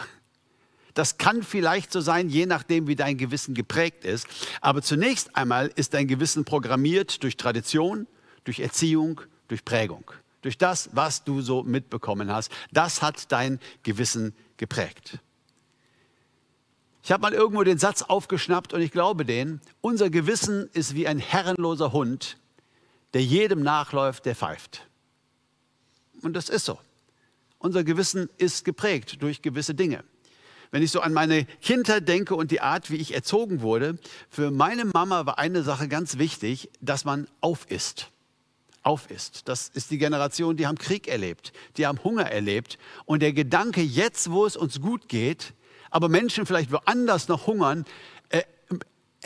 Das 0.93 1.17
kann 1.17 1.43
vielleicht 1.43 1.93
so 1.93 2.03
sein, 2.03 2.29
je 2.29 2.45
nachdem, 2.45 2.89
wie 2.89 2.95
dein 2.95 3.17
Gewissen 3.17 3.55
geprägt 3.55 4.05
ist. 4.05 4.27
Aber 4.61 4.83
zunächst 4.83 5.35
einmal 5.35 5.73
ist 5.77 5.95
dein 5.95 6.09
Gewissen 6.09 6.45
programmiert 6.45 7.23
durch 7.23 7.39
Tradition, 7.39 8.07
durch 8.45 8.61
Erziehung, 8.61 9.23
durch 9.49 9.65
Prägung 9.65 10.13
durch 10.43 10.59
das, 10.59 10.91
was 10.93 11.25
du 11.25 11.41
so 11.41 11.63
mitbekommen 11.63 12.31
hast. 12.31 12.51
Das 12.73 13.03
hat 13.03 13.33
dein 13.33 13.59
Gewissen 13.83 14.35
geprägt. 14.57 15.19
Ich 17.03 17.13
habe 17.13 17.23
mal 17.23 17.33
irgendwo 17.33 17.63
den 17.63 17.79
Satz 17.79 18.03
aufgeschnappt 18.03 18.73
und 18.73 18.81
ich 18.81 18.91
glaube 18.91 19.25
den, 19.25 19.61
unser 19.81 20.11
Gewissen 20.11 20.69
ist 20.73 20.95
wie 20.95 21.07
ein 21.07 21.19
herrenloser 21.19 21.93
Hund, 21.93 22.39
der 23.15 23.23
jedem 23.23 23.63
nachläuft, 23.63 24.27
der 24.27 24.35
pfeift. 24.35 24.89
Und 26.23 26.35
das 26.35 26.49
ist 26.49 26.65
so. 26.65 26.79
Unser 27.59 27.85
Gewissen 27.85 28.29
ist 28.39 28.65
geprägt 28.65 29.23
durch 29.23 29.41
gewisse 29.41 29.75
Dinge. 29.75 30.03
Wenn 30.73 30.83
ich 30.83 30.91
so 30.91 31.01
an 31.01 31.13
meine 31.13 31.45
Kindheit 31.63 32.09
denke 32.09 32.35
und 32.35 32.51
die 32.51 32.61
Art, 32.61 32.91
wie 32.91 32.97
ich 32.97 33.15
erzogen 33.15 33.61
wurde, 33.61 33.99
für 34.29 34.51
meine 34.51 34.85
Mama 34.85 35.27
war 35.27 35.39
eine 35.39 35.63
Sache 35.63 35.87
ganz 35.89 36.19
wichtig, 36.19 36.71
dass 36.81 37.05
man 37.05 37.29
auf 37.41 37.71
ist 37.71 38.11
auf 38.87 39.11
ist. 39.11 39.49
Das 39.49 39.69
ist 39.69 39.91
die 39.91 39.99
Generation, 39.99 40.57
die 40.57 40.67
haben 40.67 40.79
Krieg 40.79 41.09
erlebt, 41.09 41.53
die 41.77 41.87
haben 41.87 42.03
Hunger 42.05 42.31
erlebt. 42.31 42.79
Und 43.05 43.21
der 43.21 43.33
Gedanke, 43.33 43.83
jetzt, 43.83 44.31
wo 44.31 44.47
es 44.47 44.57
uns 44.57 44.81
gut 44.81 45.09
geht, 45.09 45.55
aber 45.91 46.09
Menschen 46.09 46.47
vielleicht 46.47 46.73
woanders 46.73 47.29
noch 47.29 47.47
hungern, 47.47 47.85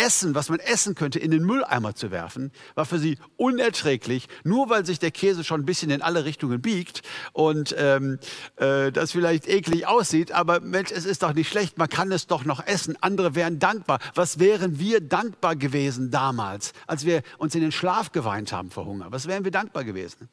Essen, 0.00 0.34
was 0.34 0.48
man 0.48 0.60
essen 0.60 0.94
könnte, 0.94 1.18
in 1.18 1.30
den 1.30 1.44
Mülleimer 1.44 1.94
zu 1.94 2.10
werfen, 2.10 2.52
war 2.74 2.86
für 2.86 2.98
sie 2.98 3.18
unerträglich, 3.36 4.28
nur 4.44 4.70
weil 4.70 4.86
sich 4.86 4.98
der 4.98 5.10
Käse 5.10 5.44
schon 5.44 5.60
ein 5.60 5.66
bisschen 5.66 5.90
in 5.90 6.00
alle 6.00 6.24
Richtungen 6.24 6.62
biegt 6.62 7.02
und 7.32 7.74
ähm, 7.76 8.18
äh, 8.56 8.90
das 8.92 9.12
vielleicht 9.12 9.46
eklig 9.46 9.86
aussieht. 9.86 10.32
Aber 10.32 10.60
Mensch, 10.60 10.90
es 10.90 11.04
ist 11.04 11.22
doch 11.22 11.34
nicht 11.34 11.48
schlecht, 11.48 11.76
man 11.76 11.88
kann 11.88 12.10
es 12.12 12.26
doch 12.26 12.44
noch 12.44 12.66
essen. 12.66 12.96
Andere 13.02 13.34
wären 13.34 13.58
dankbar. 13.58 13.98
Was 14.14 14.38
wären 14.38 14.78
wir 14.78 15.00
dankbar 15.00 15.54
gewesen 15.54 16.10
damals, 16.10 16.72
als 16.86 17.04
wir 17.04 17.22
uns 17.36 17.54
in 17.54 17.60
den 17.60 17.72
Schlaf 17.72 18.12
geweint 18.12 18.52
haben 18.52 18.70
vor 18.70 18.86
Hunger? 18.86 19.08
Was 19.10 19.26
wären 19.26 19.44
wir 19.44 19.50
dankbar 19.50 19.84
gewesen? 19.84 20.28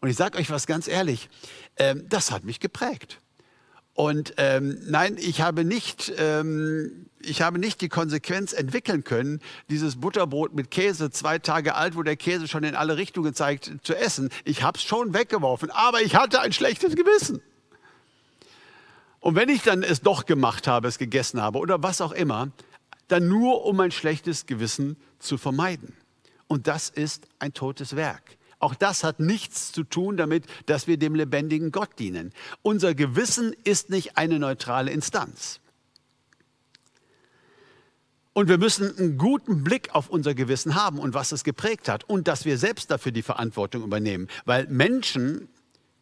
Und 0.00 0.08
ich 0.08 0.16
sage 0.16 0.38
euch 0.38 0.50
was 0.50 0.66
ganz 0.66 0.88
ehrlich, 0.88 1.28
ähm, 1.76 2.06
das 2.08 2.30
hat 2.30 2.44
mich 2.44 2.60
geprägt. 2.60 3.20
Und 3.94 4.34
ähm, 4.36 4.78
nein, 4.86 5.16
ich 5.18 5.40
habe, 5.40 5.64
nicht, 5.64 6.12
ähm, 6.16 7.06
ich 7.20 7.42
habe 7.42 7.58
nicht 7.58 7.80
die 7.80 7.88
Konsequenz 7.88 8.52
entwickeln 8.52 9.04
können, 9.04 9.40
dieses 9.68 9.96
Butterbrot 10.00 10.54
mit 10.54 10.70
Käse, 10.70 11.10
zwei 11.10 11.38
Tage 11.38 11.74
alt, 11.74 11.96
wo 11.96 12.02
der 12.02 12.16
Käse 12.16 12.48
schon 12.48 12.64
in 12.64 12.74
alle 12.74 12.96
Richtungen 12.96 13.34
zeigt, 13.34 13.72
zu 13.82 13.94
essen. 13.94 14.30
Ich 14.44 14.62
habe 14.62 14.78
es 14.78 14.84
schon 14.84 15.12
weggeworfen, 15.12 15.70
aber 15.70 16.00
ich 16.02 16.14
hatte 16.14 16.40
ein 16.40 16.52
schlechtes 16.52 16.94
Gewissen. 16.96 17.42
Und 19.18 19.34
wenn 19.34 19.50
ich 19.50 19.62
dann 19.62 19.82
es 19.82 20.00
doch 20.00 20.24
gemacht 20.24 20.66
habe, 20.66 20.88
es 20.88 20.96
gegessen 20.96 21.42
habe 21.42 21.58
oder 21.58 21.82
was 21.82 22.00
auch 22.00 22.12
immer, 22.12 22.50
dann 23.08 23.28
nur 23.28 23.66
um 23.66 23.78
ein 23.80 23.90
schlechtes 23.90 24.46
Gewissen 24.46 24.96
zu 25.18 25.36
vermeiden. 25.36 25.94
Und 26.46 26.68
das 26.68 26.88
ist 26.88 27.26
ein 27.38 27.52
totes 27.52 27.96
Werk. 27.96 28.38
Auch 28.60 28.74
das 28.74 29.02
hat 29.02 29.18
nichts 29.18 29.72
zu 29.72 29.82
tun 29.82 30.16
damit, 30.16 30.44
dass 30.66 30.86
wir 30.86 30.98
dem 30.98 31.14
lebendigen 31.14 31.72
Gott 31.72 31.98
dienen. 31.98 32.32
Unser 32.62 32.94
Gewissen 32.94 33.54
ist 33.64 33.90
nicht 33.90 34.16
eine 34.16 34.38
neutrale 34.38 34.90
Instanz. 34.92 35.60
Und 38.32 38.48
wir 38.48 38.58
müssen 38.58 38.96
einen 38.96 39.18
guten 39.18 39.64
Blick 39.64 39.94
auf 39.94 40.08
unser 40.08 40.34
Gewissen 40.34 40.74
haben 40.76 40.98
und 40.98 41.14
was 41.14 41.32
es 41.32 41.42
geprägt 41.42 41.88
hat 41.88 42.04
und 42.04 42.28
dass 42.28 42.44
wir 42.44 42.58
selbst 42.58 42.90
dafür 42.90 43.12
die 43.12 43.22
Verantwortung 43.22 43.82
übernehmen. 43.82 44.28
Weil 44.44 44.66
Menschen 44.68 45.48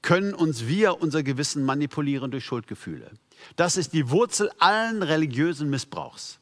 können 0.02 0.34
uns 0.34 0.66
via 0.66 0.90
unser 0.90 1.22
Gewissen 1.22 1.64
manipulieren 1.64 2.30
durch 2.30 2.44
Schuldgefühle. 2.44 3.12
Das 3.56 3.76
ist 3.76 3.92
die 3.92 4.10
Wurzel 4.10 4.50
allen 4.58 5.02
religiösen 5.02 5.70
Missbrauchs 5.70 6.38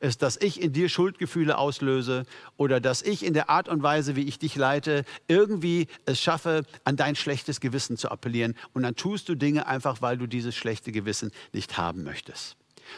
ist, 0.00 0.22
dass 0.22 0.36
ich 0.40 0.60
in 0.60 0.72
dir 0.72 0.88
Schuldgefühle 0.88 1.58
auslöse 1.58 2.24
oder 2.56 2.80
dass 2.80 3.02
ich 3.02 3.24
in 3.24 3.34
der 3.34 3.50
Art 3.50 3.68
und 3.68 3.82
Weise, 3.82 4.16
wie 4.16 4.22
ich 4.22 4.38
dich 4.38 4.56
leite, 4.56 5.04
irgendwie 5.26 5.86
es 6.06 6.20
schaffe, 6.20 6.64
an 6.84 6.96
dein 6.96 7.16
schlechtes 7.16 7.60
Gewissen 7.60 7.96
zu 7.96 8.10
appellieren. 8.10 8.54
Und 8.72 8.82
dann 8.82 8.96
tust 8.96 9.28
du 9.28 9.34
Dinge 9.34 9.66
einfach, 9.66 10.00
weil 10.02 10.18
du 10.18 10.26
dieses 10.26 10.54
schlechte 10.54 10.92
Gewissen 10.92 11.32
nicht 11.52 11.78
haben 11.78 12.04
möchtest. 12.04 12.56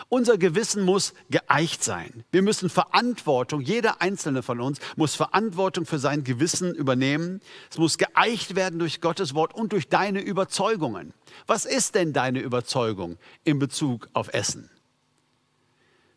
Unser 0.08 0.38
Gewissen 0.38 0.84
muss 0.84 1.14
geeicht 1.30 1.82
sein. 1.82 2.24
Wir 2.30 2.42
müssen 2.42 2.70
Verantwortung, 2.70 3.60
jeder 3.60 4.00
einzelne 4.00 4.42
von 4.42 4.60
uns 4.60 4.78
muss 4.96 5.14
Verantwortung 5.14 5.86
für 5.86 5.98
sein 5.98 6.24
Gewissen 6.24 6.74
übernehmen. 6.74 7.40
Es 7.70 7.78
muss 7.78 7.98
geeicht 7.98 8.54
werden 8.54 8.78
durch 8.78 9.00
Gottes 9.00 9.34
Wort 9.34 9.54
und 9.54 9.72
durch 9.72 9.88
deine 9.88 10.20
Überzeugungen. 10.20 11.12
Was 11.46 11.64
ist 11.64 11.94
denn 11.94 12.12
deine 12.12 12.40
Überzeugung 12.40 13.18
in 13.44 13.58
Bezug 13.58 14.08
auf 14.12 14.32
Essen? 14.32 14.70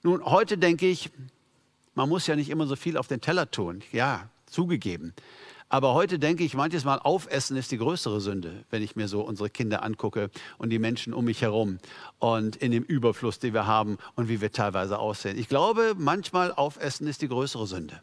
Nun, 0.05 0.25
heute 0.25 0.57
denke 0.57 0.85
ich, 0.85 1.09
man 1.95 2.09
muss 2.09 2.27
ja 2.27 2.35
nicht 2.35 2.49
immer 2.49 2.67
so 2.67 2.75
viel 2.75 2.97
auf 2.97 3.07
den 3.07 3.21
Teller 3.21 3.49
tun. 3.49 3.81
Ja, 3.93 4.27
zugegeben. 4.47 5.13
Aber 5.69 5.93
heute 5.93 6.19
denke 6.19 6.43
ich 6.43 6.55
manches 6.55 6.83
Mal, 6.83 6.99
aufessen 6.99 7.55
ist 7.55 7.71
die 7.71 7.77
größere 7.77 8.19
Sünde, 8.19 8.65
wenn 8.69 8.83
ich 8.83 8.97
mir 8.97 9.07
so 9.07 9.21
unsere 9.21 9.49
Kinder 9.49 9.81
angucke 9.81 10.29
und 10.57 10.71
die 10.71 10.77
Menschen 10.77 11.13
um 11.13 11.23
mich 11.23 11.41
herum 11.41 11.79
und 12.19 12.57
in 12.57 12.71
dem 12.71 12.83
Überfluss, 12.83 13.39
den 13.39 13.53
wir 13.53 13.65
haben 13.65 13.97
und 14.15 14.27
wie 14.27 14.41
wir 14.41 14.51
teilweise 14.51 14.99
aussehen. 14.99 15.37
Ich 15.39 15.47
glaube, 15.47 15.95
manchmal 15.97 16.51
aufessen 16.51 17.07
ist 17.07 17.21
die 17.21 17.29
größere 17.29 17.65
Sünde. 17.65 18.01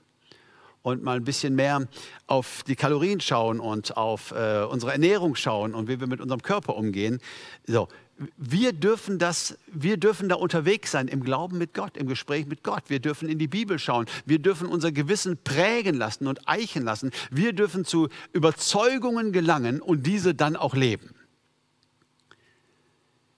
Und 0.82 1.02
mal 1.02 1.16
ein 1.16 1.24
bisschen 1.24 1.54
mehr 1.54 1.86
auf 2.26 2.62
die 2.66 2.76
Kalorien 2.76 3.20
schauen 3.20 3.60
und 3.60 3.98
auf 3.98 4.32
äh, 4.32 4.62
unsere 4.62 4.92
Ernährung 4.92 5.34
schauen 5.34 5.74
und 5.74 5.88
wie 5.88 6.00
wir 6.00 6.06
mit 6.06 6.22
unserem 6.22 6.40
Körper 6.40 6.74
umgehen. 6.74 7.20
So, 7.66 7.88
wir 8.36 8.72
dürfen, 8.72 9.18
das, 9.18 9.56
wir 9.66 9.96
dürfen 9.96 10.28
da 10.28 10.34
unterwegs 10.34 10.90
sein 10.90 11.08
im 11.08 11.22
Glauben 11.22 11.56
mit 11.56 11.72
Gott, 11.72 11.96
im 11.96 12.06
Gespräch 12.06 12.46
mit 12.46 12.62
Gott. 12.62 12.84
Wir 12.88 13.00
dürfen 13.00 13.28
in 13.28 13.38
die 13.38 13.48
Bibel 13.48 13.78
schauen. 13.78 14.06
Wir 14.26 14.38
dürfen 14.38 14.68
unser 14.68 14.92
Gewissen 14.92 15.38
prägen 15.42 15.94
lassen 15.94 16.26
und 16.26 16.46
eichen 16.46 16.84
lassen. 16.84 17.12
Wir 17.30 17.54
dürfen 17.54 17.84
zu 17.84 18.08
Überzeugungen 18.32 19.32
gelangen 19.32 19.80
und 19.80 20.06
diese 20.06 20.34
dann 20.34 20.56
auch 20.56 20.74
leben. 20.74 21.14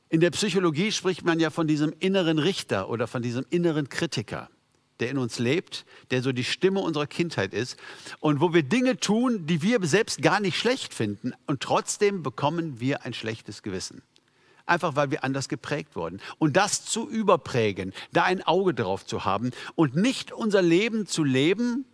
In 0.08 0.20
der 0.20 0.30
Psychologie 0.30 0.90
spricht 0.90 1.24
man 1.24 1.38
ja 1.38 1.50
von 1.50 1.68
diesem 1.68 1.94
inneren 2.00 2.38
Richter 2.38 2.90
oder 2.90 3.06
von 3.06 3.22
diesem 3.22 3.46
inneren 3.50 3.88
Kritiker, 3.88 4.50
der 4.98 5.10
in 5.10 5.16
uns 5.16 5.38
lebt, 5.38 5.86
der 6.10 6.22
so 6.22 6.32
die 6.32 6.44
Stimme 6.44 6.80
unserer 6.80 7.06
Kindheit 7.06 7.54
ist 7.54 7.76
und 8.18 8.40
wo 8.40 8.52
wir 8.52 8.64
Dinge 8.64 8.98
tun, 8.98 9.46
die 9.46 9.62
wir 9.62 9.78
selbst 9.86 10.20
gar 10.20 10.40
nicht 10.40 10.58
schlecht 10.58 10.92
finden 10.92 11.32
und 11.46 11.60
trotzdem 11.60 12.22
bekommen 12.22 12.80
wir 12.80 13.04
ein 13.04 13.14
schlechtes 13.14 13.62
Gewissen 13.62 14.02
einfach 14.66 14.96
weil 14.96 15.10
wir 15.10 15.24
anders 15.24 15.48
geprägt 15.48 15.96
wurden. 15.96 16.20
Und 16.38 16.56
das 16.56 16.84
zu 16.84 17.08
überprägen, 17.08 17.92
da 18.12 18.24
ein 18.24 18.42
Auge 18.42 18.74
drauf 18.74 19.06
zu 19.06 19.24
haben 19.24 19.50
und 19.74 19.96
nicht 19.96 20.32
unser 20.32 20.62
Leben 20.62 21.06
zu 21.06 21.24
leben 21.24 21.84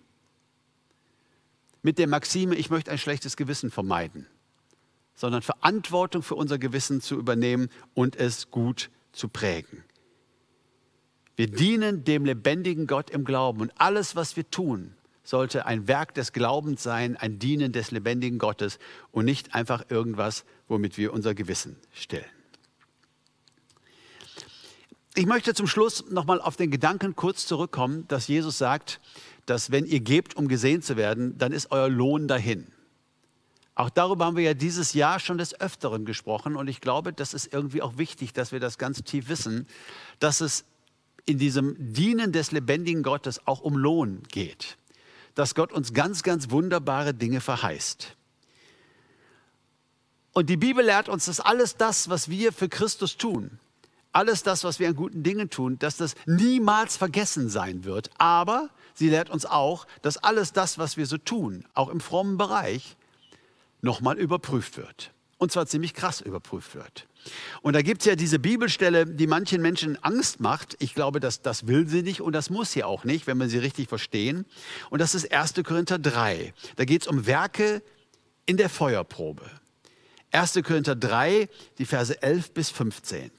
mit 1.83 1.98
der 1.98 2.09
Maxime, 2.09 2.54
ich 2.54 2.70
möchte 2.70 2.90
ein 2.90 2.98
schlechtes 2.98 3.37
Gewissen 3.37 3.70
vermeiden, 3.70 4.26
sondern 5.14 5.42
Verantwortung 5.42 6.22
für 6.22 6.35
unser 6.35 6.59
Gewissen 6.59 7.00
zu 7.00 7.16
übernehmen 7.16 7.68
und 7.94 8.16
es 8.16 8.50
gut 8.50 8.90
zu 9.12 9.28
prägen. 9.28 9.85
Wir 11.37 11.46
dienen 11.46 12.02
dem 12.04 12.24
lebendigen 12.24 12.87
Gott 12.87 13.11
im 13.11 13.24
Glauben 13.24 13.61
und 13.61 13.72
alles, 13.78 14.16
was 14.16 14.37
wir 14.37 14.50
tun, 14.50 14.94
sollte 15.22 15.66
ein 15.66 15.87
Werk 15.87 16.14
des 16.14 16.33
Glaubens 16.33 16.83
sein, 16.83 17.16
ein 17.16 17.38
Dienen 17.38 17.70
des 17.70 17.90
lebendigen 17.90 18.38
Gottes 18.38 18.78
und 19.12 19.26
nicht 19.26 19.54
einfach 19.54 19.85
irgendwas, 19.90 20.44
womit 20.68 20.96
wir 20.96 21.12
unser 21.12 21.35
Gewissen 21.35 21.76
stillen. 21.92 22.38
Ich 25.14 25.27
möchte 25.27 25.55
zum 25.55 25.66
Schluss 25.66 26.11
nochmal 26.11 26.40
auf 26.40 26.57
den 26.57 26.71
Gedanken 26.71 27.16
kurz 27.16 27.47
zurückkommen, 27.47 28.07
dass 28.09 28.29
Jesus 28.29 28.59
sagt, 28.59 29.01
dass 29.47 29.71
wenn 29.71 29.87
ihr 29.87 30.01
gebt, 30.01 30.37
um 30.37 30.49
gesehen 30.49 30.83
zu 30.83 30.97
werden, 30.97 31.37
dann 31.38 31.53
ist 31.53 31.71
euer 31.71 31.88
Lohn 31.88 32.29
dahin. 32.29 32.66
Auch 33.75 33.90
darüber 33.90 34.27
haben 34.27 34.37
wir 34.37 34.44
ja 34.44 34.55
dieses 34.55 34.92
Jahr 34.92 35.21
schon 35.21 35.38
des 35.38 35.61
Öfteren 35.61 36.05
gesprochen 36.05 36.57
und 36.57 36.68
ich 36.68 36.81
glaube, 36.81 37.12
das 37.12 37.33
ist 37.33 37.53
irgendwie 37.53 37.81
auch 37.81 37.97
wichtig, 37.97 38.33
dass 38.33 38.53
wir 38.53 38.61
das 38.61 38.77
ganz 38.77 39.03
tief 39.05 39.29
wissen, 39.29 39.66
dass 40.18 40.40
es 40.40 40.64
in 41.27 41.38
diesem 41.38 41.77
Dienen 41.92 42.33
des 42.33 42.51
lebendigen 42.51 43.03
Gottes 43.03 43.47
auch 43.47 43.61
um 43.61 43.77
Lohn 43.77 44.23
geht. 44.33 44.79
Dass 45.35 45.55
Gott 45.55 45.73
uns 45.73 45.92
ganz, 45.92 46.23
ganz 46.23 46.51
wunderbare 46.51 47.14
Dinge 47.14 47.40
verheißt. 47.40 48.16
Und 50.33 50.51
die 50.51 50.57
Bibel 50.57 50.85
lehrt 50.85 51.09
uns, 51.09 51.27
dass 51.27 51.38
alles 51.38 51.77
das, 51.77 52.09
was 52.09 52.29
wir 52.29 52.53
für 52.53 52.68
Christus 52.68 53.16
tun, 53.16 53.61
alles 54.12 54.42
das, 54.42 54.64
was 54.64 54.79
wir 54.79 54.88
an 54.88 54.97
guten 54.97 55.23
Dingen 55.23 55.51
tun, 55.51 55.79
dass 55.79 55.97
das 55.97 56.14
niemals 56.27 56.97
vergessen 56.97 57.49
sein 57.49 57.85
wird. 57.85 58.11
Aber 58.18 58.71
sie 58.94 59.11
lehrt 59.11 59.31
uns 59.31 59.47
auch, 59.47 59.87
dass 60.03 60.16
alles 60.16 60.53
das, 60.53 60.79
was 60.79 60.97
wir 60.97 61.07
so 61.07 61.18
tun, 61.18 61.64
auch 61.75 61.88
im 61.88 62.01
frommen 62.01 62.37
Bereich, 62.37 62.97
nochmal 63.81 64.18
überprüft 64.18 64.77
wird. 64.77 65.12
Und 65.37 65.53
zwar 65.53 65.66
ziemlich 65.66 65.94
krass 65.94 66.21
überprüft 66.21 66.75
wird. 66.75 67.07
Und 67.62 67.75
da 67.75 67.83
gibt 67.83 68.03
es 68.03 68.07
ja 68.07 68.16
diese 68.16 68.38
Bibelstelle, 68.40 69.07
die 69.07 69.29
manchen 69.29 69.62
Menschen 69.62 70.03
Angst 70.03 70.40
macht. 70.40 70.77
Ich 70.81 70.94
glaube, 70.94 71.21
dass 71.21 71.42
das 71.42 71.68
will 71.68 71.87
sie 71.87 72.03
nicht 72.03 72.21
und 72.21 72.33
das 72.33 72.51
muss 72.51 72.73
sie 72.73 72.83
auch 72.83 73.05
nicht, 73.05 73.27
wenn 73.27 73.38
wir 73.38 73.49
sie 73.49 73.59
richtig 73.59 73.88
verstehen. 73.88 74.47
Und 74.90 75.01
das 75.01 75.14
ist 75.14 75.33
1. 75.33 75.55
Korinther 75.64 75.99
3. 75.99 76.53
Da 76.77 76.85
geht 76.85 77.03
es 77.03 77.09
um 77.09 77.27
Werke 77.27 77.83
in 78.47 78.57
der 78.57 78.68
Feuerprobe. 78.68 79.44
1. 80.33 80.61
Korinther 80.64 80.97
3, 80.97 81.49
die 81.79 81.85
Verse 81.85 82.21
11 82.21 82.53
bis 82.53 82.71
15. 82.71 83.31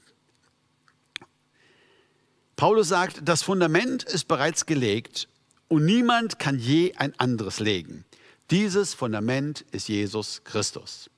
Paulus 2.60 2.88
sagt, 2.88 3.22
das 3.24 3.42
Fundament 3.42 4.02
ist 4.02 4.28
bereits 4.28 4.66
gelegt 4.66 5.28
und 5.68 5.86
niemand 5.86 6.38
kann 6.38 6.58
je 6.58 6.94
ein 6.96 7.18
anderes 7.18 7.58
legen. 7.58 8.04
Dieses 8.50 8.92
Fundament 8.92 9.62
ist 9.72 9.88
Jesus 9.88 10.44
Christus. 10.44 11.08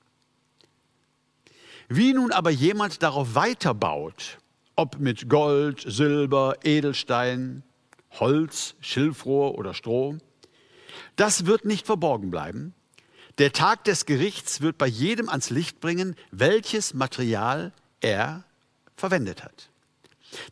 Wie 1.89 2.13
nun 2.13 2.31
aber 2.31 2.49
jemand 2.49 3.03
darauf 3.03 3.35
weiterbaut, 3.35 4.37
ob 4.77 4.99
mit 4.99 5.27
Gold, 5.27 5.83
Silber, 5.85 6.55
Edelstein, 6.63 7.63
Holz, 8.11 8.75
Schilfrohr 8.79 9.57
oder 9.57 9.73
Stroh, 9.73 10.19
das 11.17 11.45
wird 11.45 11.65
nicht 11.65 11.85
verborgen 11.85 12.31
bleiben. 12.31 12.73
Der 13.37 13.51
Tag 13.51 13.83
des 13.83 14.05
Gerichts 14.05 14.61
wird 14.61 14.77
bei 14.77 14.87
jedem 14.87 15.27
ans 15.27 15.49
Licht 15.49 15.81
bringen, 15.81 16.15
welches 16.31 16.93
Material 16.93 17.73
er 17.99 18.45
verwendet 18.95 19.43
hat. 19.43 19.72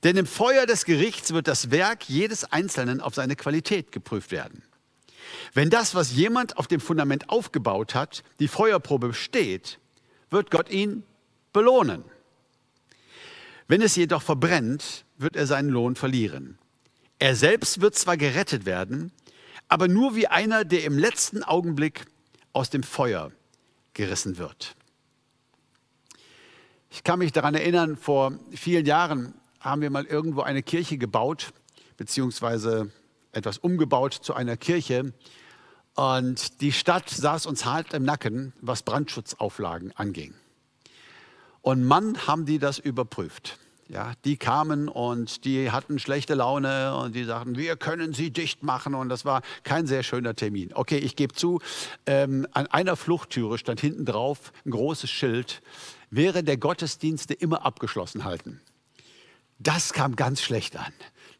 Denn 0.04 0.18
im 0.18 0.26
Feuer 0.26 0.66
des 0.66 0.86
Gerichts 0.86 1.34
wird 1.34 1.48
das 1.48 1.72
Werk 1.72 2.08
jedes 2.10 2.44
Einzelnen 2.46 3.02
auf 3.02 3.16
seine 3.16 3.36
Qualität 3.36 3.92
geprüft 3.92 4.32
werden. 4.32 4.64
Wenn 5.54 5.70
das, 5.70 5.96
was 5.96 6.14
jemand 6.14 6.58
auf 6.58 6.68
dem 6.68 6.80
Fundament 6.80 7.30
aufgebaut 7.30 7.96
hat, 7.96 8.24
die 8.40 8.48
Feuerprobe 8.48 9.10
besteht, 9.10 9.80
wird 10.30 10.52
Gott 10.52 10.70
ihn 10.70 11.04
belohnen. 11.54 12.04
Wenn 13.68 13.82
es 13.82 13.96
jedoch 13.96 14.22
verbrennt, 14.22 15.06
wird 15.18 15.36
er 15.36 15.48
seinen 15.48 15.70
Lohn 15.70 15.96
verlieren. 15.96 16.58
Er 17.20 17.36
selbst 17.36 17.82
wird 17.82 17.96
zwar 17.96 18.18
gerettet 18.18 18.66
werden, 18.66 19.12
aber 19.68 19.88
nur 19.88 20.16
wie 20.16 20.28
einer, 20.28 20.66
der 20.66 20.84
im 20.84 20.98
letzten 20.98 21.44
Augenblick 21.44 22.06
aus 22.52 22.70
dem 22.70 22.84
Feuer 22.84 23.32
gerissen 23.94 24.38
wird. 24.38 24.76
Ich 26.90 27.04
kann 27.04 27.20
mich 27.20 27.32
daran 27.32 27.56
erinnern, 27.56 27.96
vor 27.96 28.38
vielen 28.54 28.86
Jahren 28.86 29.34
haben 29.62 29.82
wir 29.82 29.90
mal 29.90 30.06
irgendwo 30.06 30.42
eine 30.42 30.64
Kirche 30.64 30.98
gebaut, 30.98 31.54
beziehungsweise 31.98 32.92
etwas 33.32 33.60
umgebaut 33.60 34.14
zu 34.14 34.34
einer 34.34 34.58
Kirche. 34.58 35.14
Und 35.96 36.62
die 36.62 36.72
Stadt 36.72 37.10
saß 37.10 37.46
uns 37.46 37.66
hart 37.66 37.94
im 37.94 38.04
Nacken, 38.04 38.54
was 38.62 38.84
Brandschutzauflagen 38.84 39.92
anging. 39.96 40.34
Und 41.62 41.86
Mann 41.86 42.28
haben 42.28 42.46
die 42.46 42.60
das 42.60 42.80
überprüft. 42.80 43.60
Ja, 43.88 44.14
die 44.24 44.38
kamen 44.38 44.88
und 44.88 45.44
die 45.44 45.70
hatten 45.70 46.00
schlechte 46.00 46.34
Laune 46.34 46.96
und 46.96 47.14
die 47.14 47.26
sagten, 47.26 47.58
wir 47.58 47.76
können 47.76 48.14
sie 48.14 48.32
dicht 48.32 48.64
machen. 48.64 48.96
Und 48.96 49.10
das 49.10 49.26
war 49.26 49.42
kein 49.64 49.86
sehr 49.86 50.02
schöner 50.02 50.34
Termin. 50.34 50.72
Okay, 50.74 50.98
ich 50.98 51.18
gebe 51.18 51.34
zu, 51.34 51.60
ähm, 52.06 52.48
an 52.54 52.68
einer 52.68 52.96
Fluchttüre 52.96 53.58
stand 53.58 53.82
hinten 53.82 54.06
drauf 54.06 54.54
ein 54.66 54.72
großes 54.72 55.10
Schild, 55.10 55.62
während 56.10 56.48
der 56.48 56.56
Gottesdienste 56.56 57.34
immer 57.34 57.66
abgeschlossen 57.66 58.24
halten. 58.24 58.62
Das 59.64 59.94
kam 59.94 60.16
ganz 60.16 60.42
schlecht 60.42 60.76
an. 60.76 60.92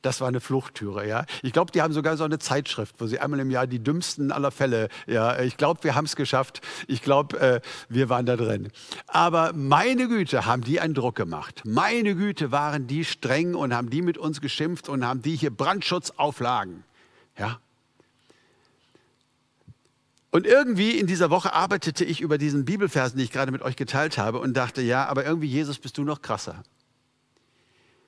Das 0.02 0.20
war 0.20 0.28
eine 0.28 0.40
Fluchttüre, 0.40 1.08
ja. 1.08 1.26
Ich 1.44 1.54
glaube, 1.54 1.72
die 1.72 1.82
haben 1.82 1.94
sogar 1.94 2.18
so 2.18 2.24
eine 2.24 2.40
Zeitschrift, 2.40 2.96
wo 3.00 3.06
sie 3.06 3.20
einmal 3.20 3.40
im 3.40 3.52
Jahr 3.52 3.68
die 3.68 3.80
dümmsten 3.80 4.32
aller 4.32 4.50
Fälle, 4.52 4.90
ja. 5.06 5.40
Ich 5.42 5.58
glaube, 5.58 5.84
wir 5.84 5.94
haben 5.94 6.06
es 6.06 6.16
geschafft. 6.16 6.62
Ich 6.88 7.04
glaube, 7.04 7.40
äh, 7.40 7.62
wir 7.88 8.10
waren 8.10 8.26
da 8.26 8.36
drin. 8.36 8.72
Aber 9.08 9.54
meine 9.54 10.08
Güte, 10.08 10.46
haben 10.46 10.64
die 10.64 10.80
einen 10.80 10.96
Druck 10.96 11.16
gemacht. 11.16 11.62
Meine 11.66 12.16
Güte, 12.16 12.52
waren 12.52 12.88
die 12.88 13.06
streng 13.06 13.54
und 13.54 13.74
haben 13.76 13.90
die 13.92 14.02
mit 14.02 14.18
uns 14.18 14.42
geschimpft 14.42 14.90
und 14.90 15.06
haben 15.06 15.22
die 15.22 15.36
hier 15.36 15.52
Brandschutzauflagen, 15.52 16.84
ja. 17.38 17.60
Und 20.32 20.48
irgendwie 20.48 20.98
in 20.98 21.08
dieser 21.08 21.30
Woche 21.30 21.54
arbeitete 21.54 22.06
ich 22.06 22.22
über 22.22 22.38
diesen 22.38 22.66
Bibelversen, 22.66 23.18
die 23.18 23.26
ich 23.26 23.32
gerade 23.32 23.52
mit 23.52 23.62
euch 23.62 23.76
geteilt 23.76 24.18
habe 24.18 24.40
und 24.40 24.56
dachte, 24.56 24.82
ja, 24.82 25.06
aber 25.08 25.26
irgendwie 25.26 25.48
Jesus 25.48 25.78
bist 25.78 25.98
du 25.98 26.04
noch 26.04 26.22
krasser. 26.22 26.64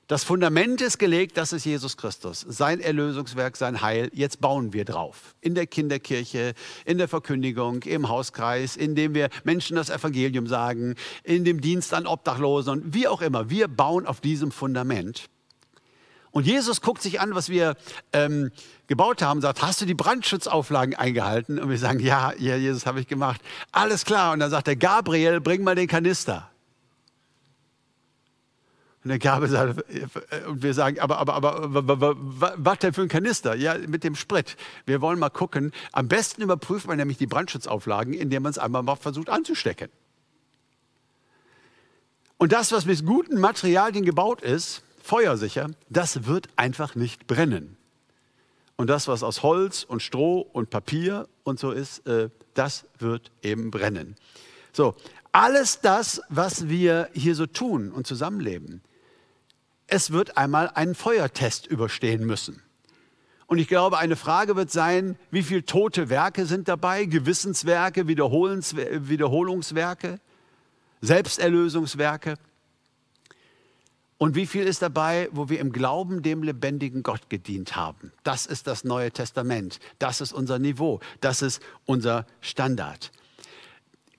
Das 0.08 0.26
Fundament 0.26 0.82
ist 0.82 0.98
gelegt, 0.98 1.38
das 1.38 1.54
ist 1.54 1.64
Jesus 1.64 1.96
Christus, 1.96 2.46
sein 2.50 2.82
Erlösungswerk, 2.82 3.56
sein 3.56 3.82
Heil. 3.82 4.12
Jetzt 4.14 4.42
bauen 4.42 4.74
wir 4.74 4.84
drauf. 4.84 5.34
In 5.40 5.56
der 5.56 5.66
Kinderkirche, 5.66 6.56
in 6.84 6.98
der 6.98 7.08
Verkündigung, 7.08 7.84
im 7.84 8.10
Hauskreis, 8.10 8.76
indem 8.76 9.14
wir 9.14 9.30
Menschen 9.46 9.78
das 9.78 9.90
Evangelium 9.90 10.46
sagen, 10.46 10.96
in 11.24 11.46
dem 11.46 11.62
Dienst 11.62 11.94
an 11.94 12.06
Obdachlosen 12.06 12.74
und 12.74 12.94
wie 12.94 13.08
auch 13.08 13.22
immer. 13.22 13.50
Wir 13.50 13.70
bauen 13.70 14.06
auf 14.06 14.20
diesem 14.20 14.52
Fundament. 14.52 15.30
Und 16.32 16.48
Jesus 16.48 16.82
guckt 16.82 17.02
sich 17.02 17.22
an, 17.22 17.34
was 17.34 17.48
wir 17.48 17.78
ähm, 18.12 18.52
gebaut 18.88 19.22
haben, 19.22 19.40
sagt, 19.40 19.62
hast 19.62 19.80
du 19.80 19.86
die 19.86 19.94
Brandschutzauflagen 19.94 20.96
eingehalten? 20.96 21.60
Und 21.60 21.70
wir 21.70 21.78
sagen, 21.78 22.00
ja, 22.00 22.34
ja, 22.38 22.58
Jesus, 22.58 22.86
habe 22.86 23.00
ich 23.00 23.08
gemacht. 23.08 23.40
Alles 23.72 24.04
klar. 24.04 24.34
Und 24.34 24.40
dann 24.40 24.52
sagt 24.52 24.68
er, 24.68 24.76
Gabriel, 24.76 25.40
bring 25.40 25.64
mal 25.64 25.76
den 25.76 25.88
Kanister. 25.88 26.50
Und 29.04 29.10
der 29.10 29.20
Gabe 29.20 29.48
sagt, 29.50 29.84
und 30.48 30.64
wir 30.64 30.74
sagen, 30.74 31.00
aber, 31.00 31.18
aber, 31.18 31.36
aber, 31.36 32.16
was 32.18 32.80
denn 32.80 32.94
für 32.94 33.02
ein 33.02 33.10
Kanister? 33.10 33.54
Ja, 33.54 33.78
mit 33.78 34.06
dem 34.06 34.16
Sprit. 34.16 34.56
Wir 34.86 35.02
wollen 35.02 35.20
mal 35.20 35.30
gucken. 35.30 35.74
Am 35.92 36.08
besten 36.08 36.42
überprüft 36.42 36.88
man 36.88 36.98
nämlich 36.98 37.18
die 37.18 37.28
Brandschutzauflagen, 37.28 38.14
indem 38.14 38.44
man 38.44 38.52
es 38.52 38.58
einmal 38.58 38.82
mal 38.82 38.96
versucht 38.96 39.30
anzustecken. 39.30 39.90
Und 42.38 42.54
das, 42.54 42.72
was 42.72 42.86
mit 42.86 43.06
guten 43.06 43.40
Materialien 43.40 44.06
gebaut 44.06 44.42
ist, 44.42 44.84
feuersicher, 45.02 45.70
das 45.90 46.26
wird 46.26 46.48
einfach 46.56 46.96
nicht 46.96 47.28
brennen. 47.28 47.78
Und 48.78 48.88
das, 48.90 49.08
was 49.08 49.22
aus 49.22 49.44
Holz 49.44 49.84
und 49.84 50.02
Stroh 50.02 50.40
und 50.40 50.70
Papier 50.70 51.28
und 51.44 51.60
so 51.60 51.72
ist, 51.72 52.08
äh, 52.08 52.30
das 52.54 52.86
wird 53.00 53.32
eben 53.42 53.70
brennen. 53.70 54.16
So, 54.72 54.96
alles 55.32 55.82
das, 55.82 56.22
was 56.30 56.70
wir 56.70 57.10
hier 57.14 57.36
so 57.36 57.46
tun 57.46 57.92
und 57.92 58.08
zusammenleben, 58.08 58.82
es 59.88 60.12
wird 60.12 60.38
einmal 60.38 60.70
einen 60.70 60.96
Feuertest 60.96 61.68
überstehen 61.68 62.26
müssen. 62.26 62.62
Und 63.48 63.60
ich 63.60 63.68
glaube, 63.68 63.98
eine 63.98 64.16
Frage 64.16 64.56
wird 64.56 64.72
sein, 64.72 65.18
wie 65.30 65.44
viele 65.44 65.66
tote 65.66 66.10
Werke 66.10 66.46
sind 66.46 66.68
dabei, 66.68 67.06
Gewissenswerke, 67.06 68.08
Wiederholungswerke, 68.08 70.20
Selbsterlösungswerke. 71.02 72.36
Und 74.18 74.36
wie 74.36 74.46
viel 74.46 74.64
ist 74.64 74.82
dabei, 74.82 75.28
wo 75.34 75.50
wir 75.50 75.60
im 75.60 75.74
Glauben 75.74 76.24
dem 76.24 76.44
lebendigen 76.44 77.04
Gott 77.04 77.30
gedient 77.30 77.76
haben? 77.76 78.14
Das 78.24 78.46
ist 78.46 78.68
das 78.68 78.86
Neue 78.86 79.12
Testament. 79.12 79.80
Das 80.00 80.22
ist 80.22 80.32
unser 80.32 80.60
Niveau. 80.60 81.02
Das 81.20 81.42
ist 81.42 81.62
unser 81.86 82.26
Standard. 82.40 83.12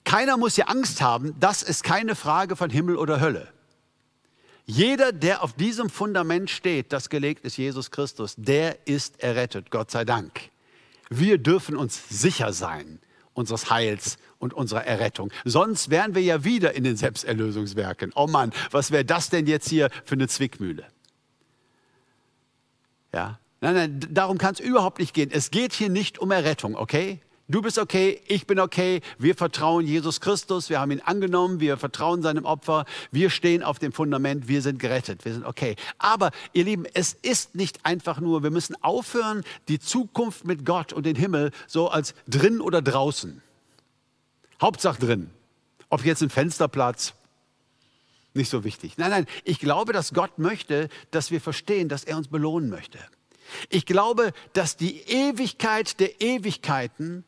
Keiner 0.03 0.37
muss 0.37 0.55
hier 0.55 0.69
Angst 0.69 1.01
haben. 1.01 1.33
Das 1.39 1.63
ist 1.63 1.83
keine 1.83 2.13
Frage 2.13 2.55
von 2.55 2.69
Himmel 2.69 2.97
oder 2.97 3.19
Hölle. 3.19 3.54
Jeder, 4.65 5.11
der 5.11 5.43
auf 5.43 5.53
diesem 5.53 5.89
Fundament 5.89 6.49
steht, 6.49 6.91
das 6.91 7.09
gelegt 7.09 7.45
ist 7.45 7.57
Jesus 7.57 7.91
Christus, 7.91 8.33
der 8.37 8.87
ist 8.87 9.21
errettet, 9.21 9.69
Gott 9.69 9.91
sei 9.91 10.05
Dank. 10.05 10.49
Wir 11.09 11.37
dürfen 11.37 11.75
uns 11.75 12.01
sicher 12.09 12.51
sein 12.51 12.99
unseres 13.33 13.69
Heils 13.69 14.17
und 14.39 14.53
unserer 14.53 14.85
Errettung. 14.85 15.31
Sonst 15.43 15.89
wären 15.91 16.15
wir 16.15 16.21
ja 16.23 16.43
wieder 16.43 16.73
in 16.73 16.83
den 16.83 16.97
Selbsterlösungswerken. 16.97 18.11
Oh 18.15 18.27
Mann, 18.27 18.53
was 18.71 18.91
wäre 18.91 19.05
das 19.05 19.29
denn 19.29 19.45
jetzt 19.45 19.69
hier 19.69 19.89
für 20.03 20.15
eine 20.15 20.27
Zwickmühle? 20.27 20.85
Ja, 23.13 23.39
nein, 23.61 23.75
nein, 23.75 24.07
darum 24.09 24.37
kann 24.37 24.53
es 24.53 24.59
überhaupt 24.59 24.99
nicht 24.99 25.13
gehen. 25.13 25.29
Es 25.31 25.51
geht 25.51 25.73
hier 25.73 25.89
nicht 25.89 26.17
um 26.17 26.31
Errettung, 26.31 26.75
okay? 26.75 27.21
Du 27.47 27.61
bist 27.61 27.77
okay, 27.77 28.21
ich 28.27 28.47
bin 28.47 28.59
okay, 28.59 29.01
wir 29.19 29.35
vertrauen 29.35 29.85
Jesus 29.85 30.19
Christus, 30.19 30.71
wir 30.71 30.79
haben 30.79 30.89
ihn 30.89 31.01
angenommen, 31.01 31.59
wir 31.59 31.77
vertrauen 31.77 32.23
seinem 32.23 32.43
Opfer, 32.43 32.85
wir 33.11 33.29
stehen 33.29 33.61
auf 33.61 33.77
dem 33.77 33.91
Fundament, 33.91 34.47
wir 34.47 34.63
sind 34.63 34.79
gerettet, 34.79 35.25
wir 35.25 35.33
sind 35.33 35.45
okay. 35.45 35.75
Aber 35.99 36.31
ihr 36.53 36.63
Lieben, 36.63 36.85
es 36.95 37.13
ist 37.13 37.53
nicht 37.53 37.85
einfach 37.85 38.19
nur, 38.19 38.41
wir 38.41 38.49
müssen 38.49 38.75
aufhören, 38.81 39.43
die 39.67 39.79
Zukunft 39.79 40.45
mit 40.45 40.65
Gott 40.65 40.91
und 40.91 41.05
den 41.05 41.15
Himmel 41.15 41.51
so 41.67 41.87
als 41.87 42.15
drin 42.27 42.61
oder 42.61 42.81
draußen. 42.81 43.43
Hauptsache 44.59 44.99
drin. 44.99 45.29
Ob 45.89 46.03
jetzt 46.03 46.23
ein 46.23 46.31
Fensterplatz, 46.31 47.13
nicht 48.33 48.49
so 48.49 48.63
wichtig. 48.63 48.97
Nein, 48.97 49.11
nein, 49.11 49.27
ich 49.43 49.59
glaube, 49.59 49.93
dass 49.93 50.13
Gott 50.13 50.39
möchte, 50.39 50.89
dass 51.11 51.29
wir 51.29 51.39
verstehen, 51.39 51.89
dass 51.89 52.05
er 52.05 52.17
uns 52.17 52.27
belohnen 52.27 52.71
möchte. 52.71 52.97
Ich 53.69 53.85
glaube, 53.85 54.33
dass 54.53 54.77
die 54.77 55.01
Ewigkeit 55.01 55.99
der 55.99 56.19
Ewigkeiten 56.19 57.23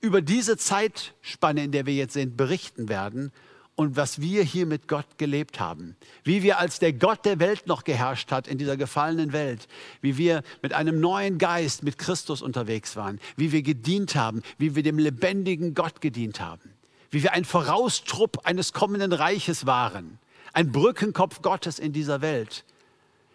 über 0.00 0.22
diese 0.22 0.56
Zeitspanne, 0.56 1.64
in 1.64 1.72
der 1.72 1.86
wir 1.86 1.94
jetzt 1.94 2.14
sind, 2.14 2.36
berichten 2.36 2.88
werden 2.88 3.32
und 3.80 3.96
was 3.96 4.20
wir 4.20 4.42
hier 4.42 4.66
mit 4.66 4.88
Gott 4.88 5.06
gelebt 5.16 5.58
haben. 5.58 5.96
Wie 6.22 6.42
wir 6.42 6.58
als 6.58 6.80
der 6.80 6.92
Gott 6.92 7.24
der 7.24 7.38
Welt 7.38 7.66
noch 7.66 7.84
geherrscht 7.84 8.30
hat 8.30 8.46
in 8.46 8.58
dieser 8.58 8.76
gefallenen 8.76 9.32
Welt. 9.32 9.68
Wie 10.02 10.18
wir 10.18 10.42
mit 10.60 10.74
einem 10.74 11.00
neuen 11.00 11.38
Geist 11.38 11.82
mit 11.82 11.96
Christus 11.96 12.42
unterwegs 12.42 12.94
waren. 12.96 13.20
Wie 13.36 13.52
wir 13.52 13.62
gedient 13.62 14.16
haben. 14.16 14.42
Wie 14.58 14.74
wir 14.74 14.82
dem 14.82 14.98
lebendigen 14.98 15.72
Gott 15.72 16.02
gedient 16.02 16.40
haben. 16.40 16.74
Wie 17.10 17.22
wir 17.22 17.32
ein 17.32 17.46
Voraustrupp 17.46 18.44
eines 18.44 18.74
kommenden 18.74 19.14
Reiches 19.14 19.64
waren. 19.64 20.18
Ein 20.52 20.72
Brückenkopf 20.72 21.40
Gottes 21.40 21.78
in 21.78 21.94
dieser 21.94 22.20
Welt. 22.20 22.64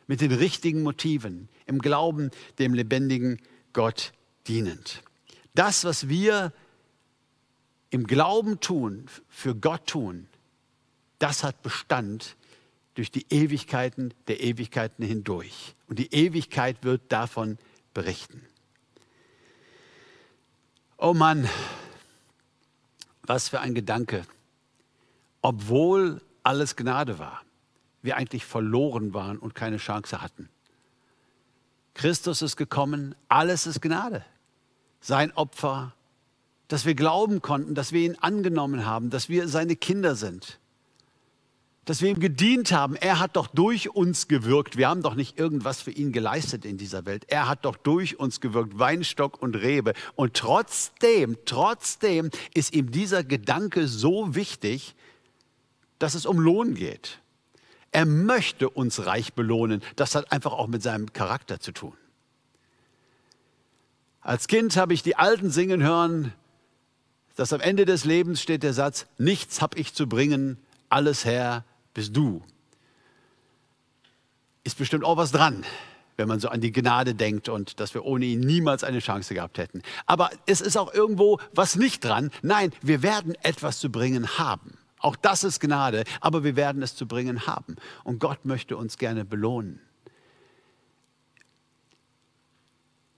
Mit 0.06 0.22
den 0.22 0.32
richtigen 0.32 0.84
Motiven. 0.84 1.50
Im 1.66 1.80
Glauben 1.80 2.30
dem 2.60 2.76
lebendigen 2.76 3.42
Gott 3.74 4.14
dienend. 4.48 5.02
Das, 5.56 5.86
was 5.86 6.10
wir 6.10 6.52
im 7.90 8.06
Glauben 8.08 8.60
tun, 8.60 9.06
für 9.30 9.56
Gott 9.56 9.88
tun, 9.88 10.28
das 11.18 11.44
hat 11.44 11.64
Bestand 11.64 12.36
durch 12.94 13.10
die 13.10 13.26
Ewigkeiten 13.30 14.14
der 14.28 14.42
Ewigkeiten 14.42 15.04
hindurch. 15.04 15.76
Und 15.88 15.98
die 15.98 16.14
Ewigkeit 16.14 16.84
wird 16.84 17.02
davon 17.10 17.58
berichten. 17.94 18.46
Oh 20.98 21.14
Mann, 21.14 21.50
was 23.24 23.50
für 23.50 23.62
ein 23.62 23.74
Gedanke. 23.74 24.26
Obwohl 25.42 26.22
alles 26.44 26.76
Gnade 26.76 27.18
war, 27.18 27.44
wir 28.02 28.18
eigentlich 28.18 28.46
verloren 28.46 29.14
waren 29.14 29.40
und 29.40 29.56
keine 29.56 29.78
Chance 29.78 30.22
hatten. 30.22 30.50
Christus 31.94 32.42
ist 32.42 32.58
gekommen, 32.58 33.16
alles 33.30 33.68
ist 33.68 33.82
Gnade 33.82 34.26
sein 35.06 35.32
Opfer, 35.34 35.94
dass 36.68 36.86
wir 36.86 36.96
glauben 36.96 37.42
konnten, 37.42 37.76
dass 37.76 37.92
wir 37.92 38.02
ihn 38.02 38.16
angenommen 38.16 38.88
haben, 38.88 39.12
dass 39.12 39.30
wir 39.30 39.48
seine 39.48 39.76
Kinder 39.76 40.16
sind, 40.16 40.60
dass 41.86 42.02
wir 42.02 42.10
ihm 42.10 42.20
gedient 42.20 42.72
haben. 42.72 42.96
Er 42.96 43.20
hat 43.20 43.36
doch 43.36 43.46
durch 43.46 43.92
uns 43.92 44.28
gewirkt. 44.28 44.78
Wir 44.78 44.90
haben 44.90 45.04
doch 45.04 45.14
nicht 45.14 45.38
irgendwas 45.38 45.80
für 45.80 45.92
ihn 45.92 46.12
geleistet 46.12 46.66
in 46.66 46.78
dieser 46.78 47.06
Welt. 47.06 47.26
Er 47.28 47.48
hat 47.48 47.66
doch 47.66 47.78
durch 47.78 48.20
uns 48.20 48.42
gewirkt, 48.42 48.80
Weinstock 48.80 49.40
und 49.40 49.56
Rebe. 49.56 49.94
Und 50.16 50.34
trotzdem, 50.34 51.38
trotzdem 51.46 52.32
ist 52.56 52.74
ihm 52.74 52.90
dieser 52.90 53.24
Gedanke 53.24 53.88
so 53.88 54.34
wichtig, 54.34 54.96
dass 56.00 56.16
es 56.16 56.26
um 56.26 56.40
Lohn 56.40 56.74
geht. 56.74 57.20
Er 57.92 58.08
möchte 58.08 58.72
uns 58.72 59.06
reich 59.06 59.34
belohnen. 59.36 59.84
Das 59.96 60.16
hat 60.16 60.32
einfach 60.32 60.54
auch 60.54 60.68
mit 60.68 60.82
seinem 60.82 61.14
Charakter 61.14 61.60
zu 61.60 61.72
tun. 61.72 61.94
Als 64.26 64.48
Kind 64.48 64.76
habe 64.76 64.96
ich 64.96 65.04
die 65.04 65.18
Alten 65.18 65.52
singen 65.52 65.84
hören, 65.84 66.34
dass 67.36 67.54
am 67.54 67.62
Ende 67.62 67.86
des 67.86 68.06
Lebens 68.06 68.42
steht 68.42 68.64
der 68.64 68.74
Satz, 68.74 69.06
nichts 69.20 69.62
habe 69.62 69.78
ich 69.78 69.94
zu 69.94 70.10
bringen, 70.10 70.58
alles 70.90 71.26
Herr 71.26 71.64
bist 71.94 72.18
du. 72.18 72.42
Ist 74.64 74.80
bestimmt 74.80 75.04
auch 75.04 75.18
was 75.18 75.32
dran, 75.32 75.64
wenn 76.18 76.28
man 76.28 76.40
so 76.40 76.50
an 76.50 76.60
die 76.60 76.72
Gnade 76.72 77.14
denkt 77.14 77.50
und 77.50 77.80
dass 77.80 77.94
wir 77.94 78.04
ohne 78.04 78.26
ihn 78.26 78.40
niemals 78.40 78.84
eine 78.84 78.98
Chance 78.98 79.36
gehabt 79.36 79.60
hätten. 79.60 79.84
Aber 80.08 80.32
es 80.48 80.60
ist 80.60 80.76
auch 80.76 80.92
irgendwo 80.92 81.40
was 81.54 81.76
nicht 81.76 82.04
dran. 82.04 82.32
Nein, 82.42 82.74
wir 82.82 83.04
werden 83.04 83.36
etwas 83.44 83.78
zu 83.78 83.92
bringen 83.92 84.40
haben. 84.40 84.80
Auch 84.98 85.16
das 85.16 85.44
ist 85.44 85.60
Gnade, 85.60 86.04
aber 86.20 86.44
wir 86.44 86.56
werden 86.56 86.82
es 86.82 86.96
zu 86.96 87.08
bringen 87.08 87.46
haben. 87.46 87.76
Und 88.04 88.18
Gott 88.18 88.44
möchte 88.44 88.76
uns 88.76 88.98
gerne 88.98 89.24
belohnen. 89.24 89.82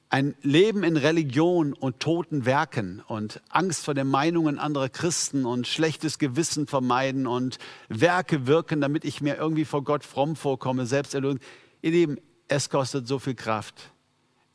Ein 0.10 0.36
Leben 0.42 0.84
in 0.84 0.96
Religion 0.96 1.74
und 1.74 2.00
toten 2.00 2.46
Werken 2.46 3.04
und 3.08 3.42
Angst 3.50 3.84
vor 3.84 3.94
den 3.94 4.08
Meinungen 4.08 4.58
anderer 4.58 4.88
Christen 4.88 5.46
und 5.46 5.68
schlechtes 5.68 6.18
Gewissen 6.18 6.66
vermeiden 6.66 7.28
und 7.28 7.60
Werke 7.90 8.48
wirken, 8.48 8.80
damit 8.80 9.04
ich 9.04 9.20
mir 9.20 9.36
irgendwie 9.36 9.66
vor 9.66 9.84
Gott 9.84 10.06
fromm 10.06 10.38
vorkomme, 10.38 10.86
Selbsterlösung. 10.86 11.40
Ihr 11.82 11.92
Lieben, 11.92 12.18
es 12.48 12.70
kostet 12.70 13.06
so 13.08 13.20
viel 13.20 13.36
Kraft. 13.36 13.92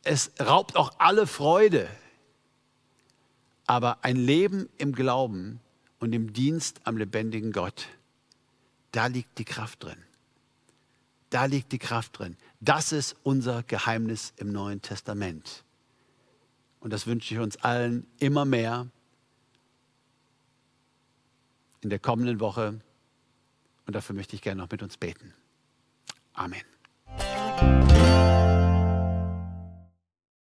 Es 0.04 0.32
raubt 0.40 0.76
auch 0.76 0.92
alle 0.98 1.26
Freude. 1.26 1.86
Aber 3.66 4.04
ein 4.04 4.16
Leben 4.16 4.68
im 4.78 4.92
Glauben 4.94 5.60
und 6.00 6.14
im 6.14 6.32
Dienst 6.32 6.80
am 6.84 6.96
lebendigen 6.96 7.52
Gott, 7.52 7.86
da 8.90 9.06
liegt 9.06 9.38
die 9.38 9.44
Kraft 9.44 9.84
drin. 9.84 9.98
Da 11.30 11.44
liegt 11.44 11.72
die 11.72 11.78
Kraft 11.78 12.18
drin. 12.18 12.36
Das 12.64 12.92
ist 12.92 13.16
unser 13.24 13.64
Geheimnis 13.64 14.32
im 14.36 14.52
Neuen 14.52 14.80
Testament. 14.80 15.64
Und 16.78 16.92
das 16.92 17.08
wünsche 17.08 17.34
ich 17.34 17.40
uns 17.40 17.56
allen 17.56 18.06
immer 18.20 18.44
mehr 18.44 18.86
in 21.80 21.90
der 21.90 21.98
kommenden 21.98 22.38
Woche. 22.38 22.80
Und 23.84 23.96
dafür 23.96 24.14
möchte 24.14 24.36
ich 24.36 24.42
gerne 24.42 24.62
noch 24.62 24.70
mit 24.70 24.80
uns 24.80 24.96
beten. 24.96 25.34
Amen. 26.34 26.62